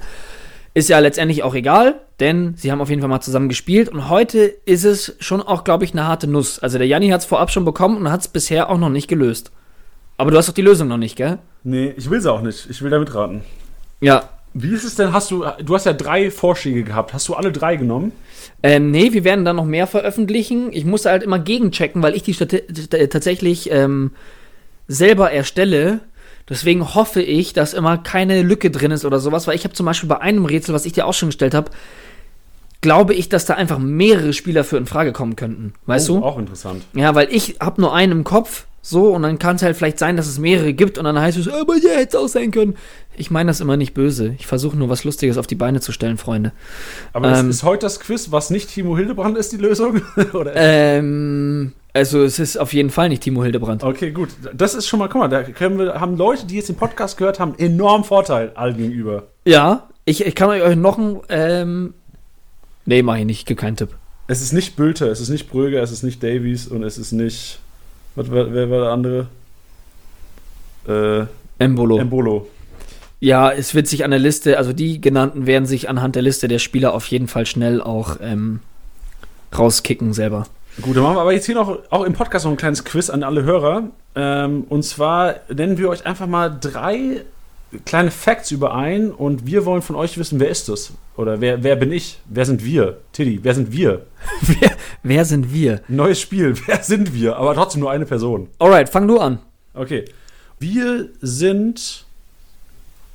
[0.74, 3.90] Ist ja letztendlich auch egal, denn sie haben auf jeden Fall mal zusammen gespielt.
[3.90, 6.58] Und heute ist es schon auch, glaube ich, eine harte Nuss.
[6.60, 9.06] Also, der Janni hat es vorab schon bekommen und hat es bisher auch noch nicht
[9.08, 9.52] gelöst.
[10.16, 11.38] Aber du hast doch die Lösung noch nicht, gell?
[11.62, 12.70] Nee, ich will sie auch nicht.
[12.70, 13.42] Ich will da mitraten.
[14.00, 15.12] Ja, Wie ist es denn?
[15.12, 17.14] Hast du, du hast ja drei Vorschläge gehabt.
[17.14, 18.12] Hast du alle drei genommen?
[18.62, 20.68] Ähm, nee, wir werden dann noch mehr veröffentlichen.
[20.72, 22.60] Ich musste halt immer gegenchecken, weil ich die Stati
[23.08, 24.10] tatsächlich ähm,
[24.88, 26.00] selber erstelle.
[26.52, 29.86] Deswegen hoffe ich, dass immer keine Lücke drin ist oder sowas, weil ich habe zum
[29.86, 31.70] Beispiel bei einem Rätsel, was ich dir auch schon gestellt habe,
[32.82, 35.72] glaube ich, dass da einfach mehrere Spieler für in Frage kommen könnten.
[35.86, 36.24] Weißt oh, du?
[36.26, 36.84] Auch interessant.
[36.92, 40.00] Ja, weil ich habe nur einen im Kopf, so, und dann kann es halt vielleicht
[40.00, 42.50] sein, dass es mehrere gibt und dann heißt es, aber ja, hätte es auch sein
[42.50, 42.74] können.
[43.16, 44.34] Ich meine das immer nicht böse.
[44.38, 46.50] Ich versuche nur was Lustiges auf die Beine zu stellen, Freunde.
[47.12, 47.48] Aber Ähm.
[47.48, 50.02] ist, heute das Quiz, was nicht Timo Hildebrand ist, die Lösung?
[50.32, 50.52] Oder?
[50.56, 53.84] Ähm, also es ist auf jeden Fall nicht Timo Hildebrand.
[53.84, 54.30] Okay, gut.
[54.52, 57.38] Das ist schon mal, guck mal, da wir, haben Leute, die jetzt den Podcast gehört
[57.38, 59.28] haben, enorm Vorteil allen gegenüber.
[59.44, 61.94] Ja, ich, ich kann euch noch ein, ähm,
[62.86, 63.90] nee, mach ich nicht, ich gebe keinen Tipp.
[64.26, 67.12] Es ist nicht Bülter, es ist nicht Bröger, es ist nicht Davies und es ist
[67.12, 67.60] nicht.
[68.14, 69.26] Was, war- wer war der andere?
[70.86, 71.26] Äh,
[71.62, 71.98] Embolo.
[71.98, 72.48] Embolo.
[73.20, 76.48] ja, es wird sich an der Liste, also die genannten werden sich anhand der Liste
[76.48, 78.60] der Spieler auf jeden Fall schnell auch ähm,
[79.56, 80.46] rauskicken selber.
[80.80, 83.10] Gut, dann machen wir aber jetzt hier noch auch im Podcast noch ein kleines Quiz
[83.10, 83.84] an alle Hörer.
[84.16, 87.22] Ähm, und zwar nennen wir euch einfach mal drei
[87.84, 90.92] kleine Facts über ein und wir wollen von euch wissen, wer ist das?
[91.16, 92.18] Oder wer, wer bin ich?
[92.26, 92.98] Wer sind wir?
[93.12, 94.06] Tiddy, wer sind wir?
[94.42, 95.82] wer, wer sind wir?
[95.88, 97.36] Neues Spiel, wer sind wir?
[97.36, 98.48] Aber trotzdem nur eine Person.
[98.58, 99.38] Alright, fang du an.
[99.74, 100.04] Okay.
[100.58, 102.04] Wir sind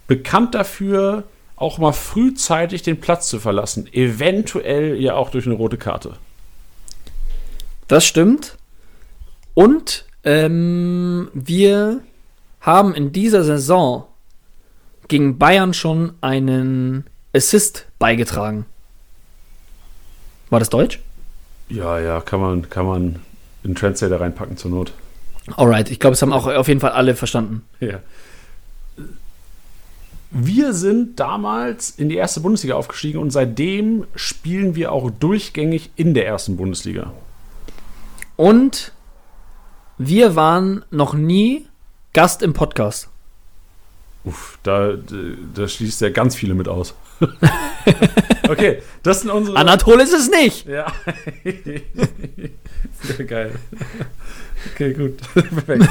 [0.07, 1.23] bekannt dafür,
[1.55, 3.87] auch mal frühzeitig den Platz zu verlassen.
[3.91, 6.17] Eventuell ja auch durch eine rote Karte.
[7.87, 8.57] Das stimmt.
[9.53, 12.01] Und ähm, wir
[12.59, 14.05] haben in dieser Saison
[15.07, 18.65] gegen Bayern schon einen Assist beigetragen.
[20.49, 20.99] War das Deutsch?
[21.69, 23.19] Ja, ja, kann man, kann man
[23.63, 24.93] in Translator reinpacken zur Not.
[25.55, 27.63] Alright, ich glaube, es haben auch auf jeden Fall alle verstanden.
[27.79, 27.99] Ja.
[30.29, 36.13] Wir sind damals in die erste Bundesliga aufgestiegen und seitdem spielen wir auch durchgängig in
[36.13, 37.13] der ersten Bundesliga.
[38.35, 38.91] Und
[39.97, 41.67] wir waren noch nie
[42.13, 43.09] Gast im Podcast.
[44.23, 44.93] Uff, da,
[45.53, 46.95] da schließt ja ganz viele mit aus.
[48.49, 49.57] okay, das sind unsere.
[49.57, 50.67] Anatol ist es nicht.
[50.67, 50.91] Ja.
[53.03, 53.51] Sehr geil.
[54.73, 55.17] Okay, gut.
[55.33, 55.89] Perfekt.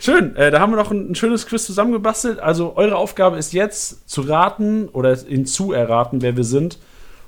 [0.00, 2.40] Schön, äh, da haben wir noch ein, ein, schönes Quiz zusammengebastelt.
[2.40, 6.78] Also eure Aufgabe ist jetzt zu raten oder hinzuerraten, wer wir sind.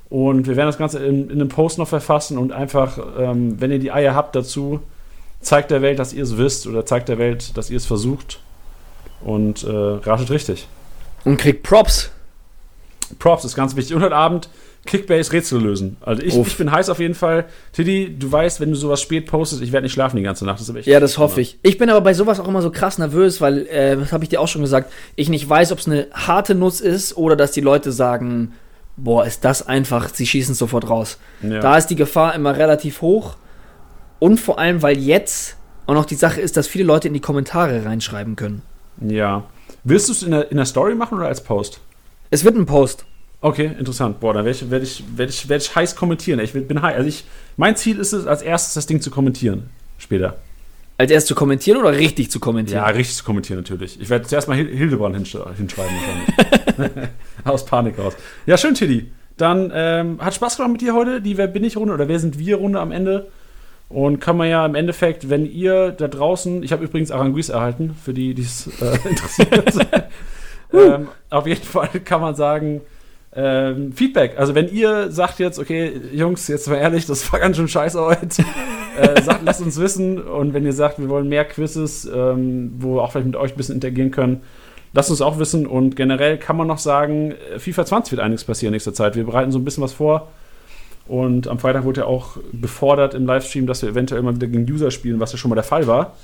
[0.08, 3.70] Und wir werden das Ganze in, in einem Post noch verfassen und einfach, ähm, wenn
[3.70, 4.80] ihr die Eier habt dazu,
[5.40, 8.40] zeigt der Welt, dass ihr es wisst oder zeigt der Welt, dass ihr es versucht
[9.22, 10.66] und äh, ratet richtig.
[11.24, 12.10] Und kriegt Props.
[13.18, 13.94] Props ist ganz wichtig.
[13.96, 14.48] Und heute Abend
[14.86, 15.98] Kickbase Rätsel lösen.
[16.00, 17.44] Also ich, ich, bin heiß auf jeden Fall.
[17.72, 20.60] Tiddy, du weißt, wenn du sowas spät postest, ich werde nicht schlafen die ganze Nacht.
[20.60, 21.58] Das ja, das hoffe ich.
[21.62, 24.30] Ich bin aber bei sowas auch immer so krass nervös, weil, äh, das habe ich
[24.30, 27.52] dir auch schon gesagt, ich nicht weiß, ob es eine harte Nuss ist oder dass
[27.52, 28.54] die Leute sagen,
[28.96, 31.18] boah, ist das einfach, sie schießen sofort raus.
[31.42, 31.60] Ja.
[31.60, 33.36] Da ist die Gefahr immer relativ hoch.
[34.18, 35.56] Und vor allem, weil jetzt
[35.86, 38.62] auch noch die Sache ist, dass viele Leute in die Kommentare reinschreiben können.
[39.00, 39.44] Ja.
[39.84, 41.80] Willst du es in der, in der Story machen oder als Post?
[42.30, 43.04] Es wird ein Post.
[43.40, 44.20] Okay, interessant.
[44.20, 46.40] Boah, da werde ich, werd ich, werd ich, werd ich heiß kommentieren.
[46.40, 46.96] Ich bin heiß.
[46.96, 47.24] Also ich,
[47.56, 49.70] mein Ziel ist es, als erstes das Ding zu kommentieren.
[49.98, 50.36] Später.
[50.98, 52.82] Als erstes zu kommentieren oder richtig zu kommentieren?
[52.82, 53.98] Ja, richtig zu kommentieren natürlich.
[53.98, 55.94] Ich werde zuerst mal Hildebrand hinsch hinschreiben.
[57.44, 58.14] Aus Panik raus.
[58.44, 59.10] Ja, schön, Tiddy.
[59.38, 62.20] Dann ähm, hat Spaß gemacht mit dir heute, die Wer bin ich Runde oder Wer
[62.20, 63.28] sind wir Runde am Ende.
[63.90, 67.96] Und kann man ja im Endeffekt, wenn ihr da draußen, ich habe übrigens Aranguis erhalten,
[68.00, 69.88] für die, die es äh, interessiert.
[70.72, 72.82] ähm, auf jeden Fall kann man sagen,
[73.34, 74.38] ähm, Feedback.
[74.38, 78.00] Also wenn ihr sagt jetzt, okay, Jungs, jetzt mal ehrlich, das war ganz schön scheiße
[78.00, 78.44] heute,
[78.96, 80.22] äh, sagt, lasst uns wissen.
[80.22, 83.52] Und wenn ihr sagt, wir wollen mehr Quizzes, ähm, wo wir auch vielleicht mit euch
[83.52, 84.42] ein bisschen interagieren können,
[84.92, 85.66] lasst uns auch wissen.
[85.66, 89.16] Und generell kann man noch sagen, FIFA 20 wird einiges passieren in nächster Zeit.
[89.16, 90.28] Wir bereiten so ein bisschen was vor.
[91.10, 94.70] Und am Freitag wurde ja auch befordert im Livestream, dass wir eventuell mal wieder gegen
[94.70, 96.14] User spielen, was ja schon mal der Fall war.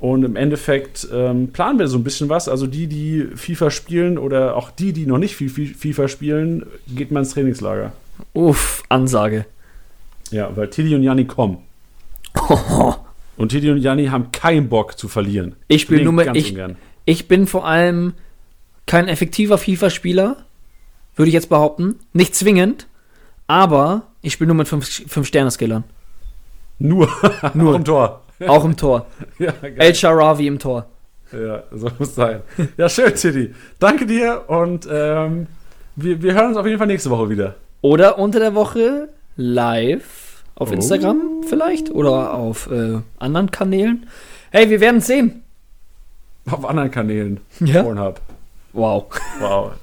[0.00, 2.48] Und im Endeffekt ähm, planen wir so ein bisschen was.
[2.48, 7.20] Also die, die FIFA spielen oder auch die, die noch nicht FIFA spielen, geht mal
[7.20, 7.92] ins Trainingslager.
[8.32, 9.44] Uff, Ansage.
[10.30, 11.58] Ja, weil Tilly und Janni kommen.
[13.36, 15.54] und Tilly und Janni haben keinen Bock zu verlieren.
[15.68, 16.56] Ich spiele nur mit, ich,
[17.04, 18.14] ich bin vor allem
[18.86, 20.38] kein effektiver FIFA-Spieler,
[21.14, 21.96] würde ich jetzt behaupten.
[22.14, 22.86] Nicht zwingend,
[23.48, 25.82] aber ich spiele nur mit 5-Sterne-Skillern.
[26.78, 27.08] Nur?
[27.54, 27.74] nur.
[27.74, 28.22] im Tor.
[28.46, 29.06] Auch im Tor.
[29.40, 30.86] ja, El Sharawi im Tor.
[31.32, 32.42] Ja, so muss sein.
[32.76, 33.52] Ja, schön, City.
[33.80, 35.48] Danke dir und ähm,
[35.96, 37.56] wir, wir hören uns auf jeden Fall nächste Woche wieder.
[37.80, 40.74] Oder unter der Woche live auf oh.
[40.74, 44.06] Instagram vielleicht oder auf äh, anderen Kanälen.
[44.50, 45.42] Hey, wir werden sehen.
[46.48, 47.40] Auf anderen Kanälen.
[47.60, 47.82] Ja.
[47.82, 48.20] Pornhub.
[48.78, 49.08] Wow.
[49.40, 49.72] Wow.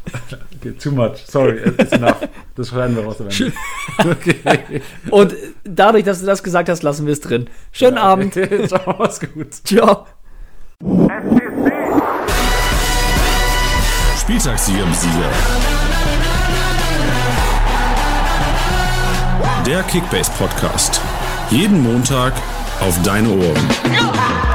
[0.58, 1.26] Okay, too much.
[1.28, 2.28] Sorry, it's enough.
[2.56, 3.18] Das schreiben wir raus.
[4.00, 4.82] Okay.
[5.12, 7.48] Und dadurch, dass du das gesagt hast, lassen wir es drin.
[7.72, 8.34] Schönen ja, Abend.
[8.68, 9.54] Ciao, mach's gut.
[9.64, 10.08] Ciao.
[14.18, 15.30] Spieltagssieger Sieger.
[19.68, 21.02] Der Kickbase Podcast.
[21.52, 22.34] Jeden Montag
[22.80, 24.55] auf deine Ohren.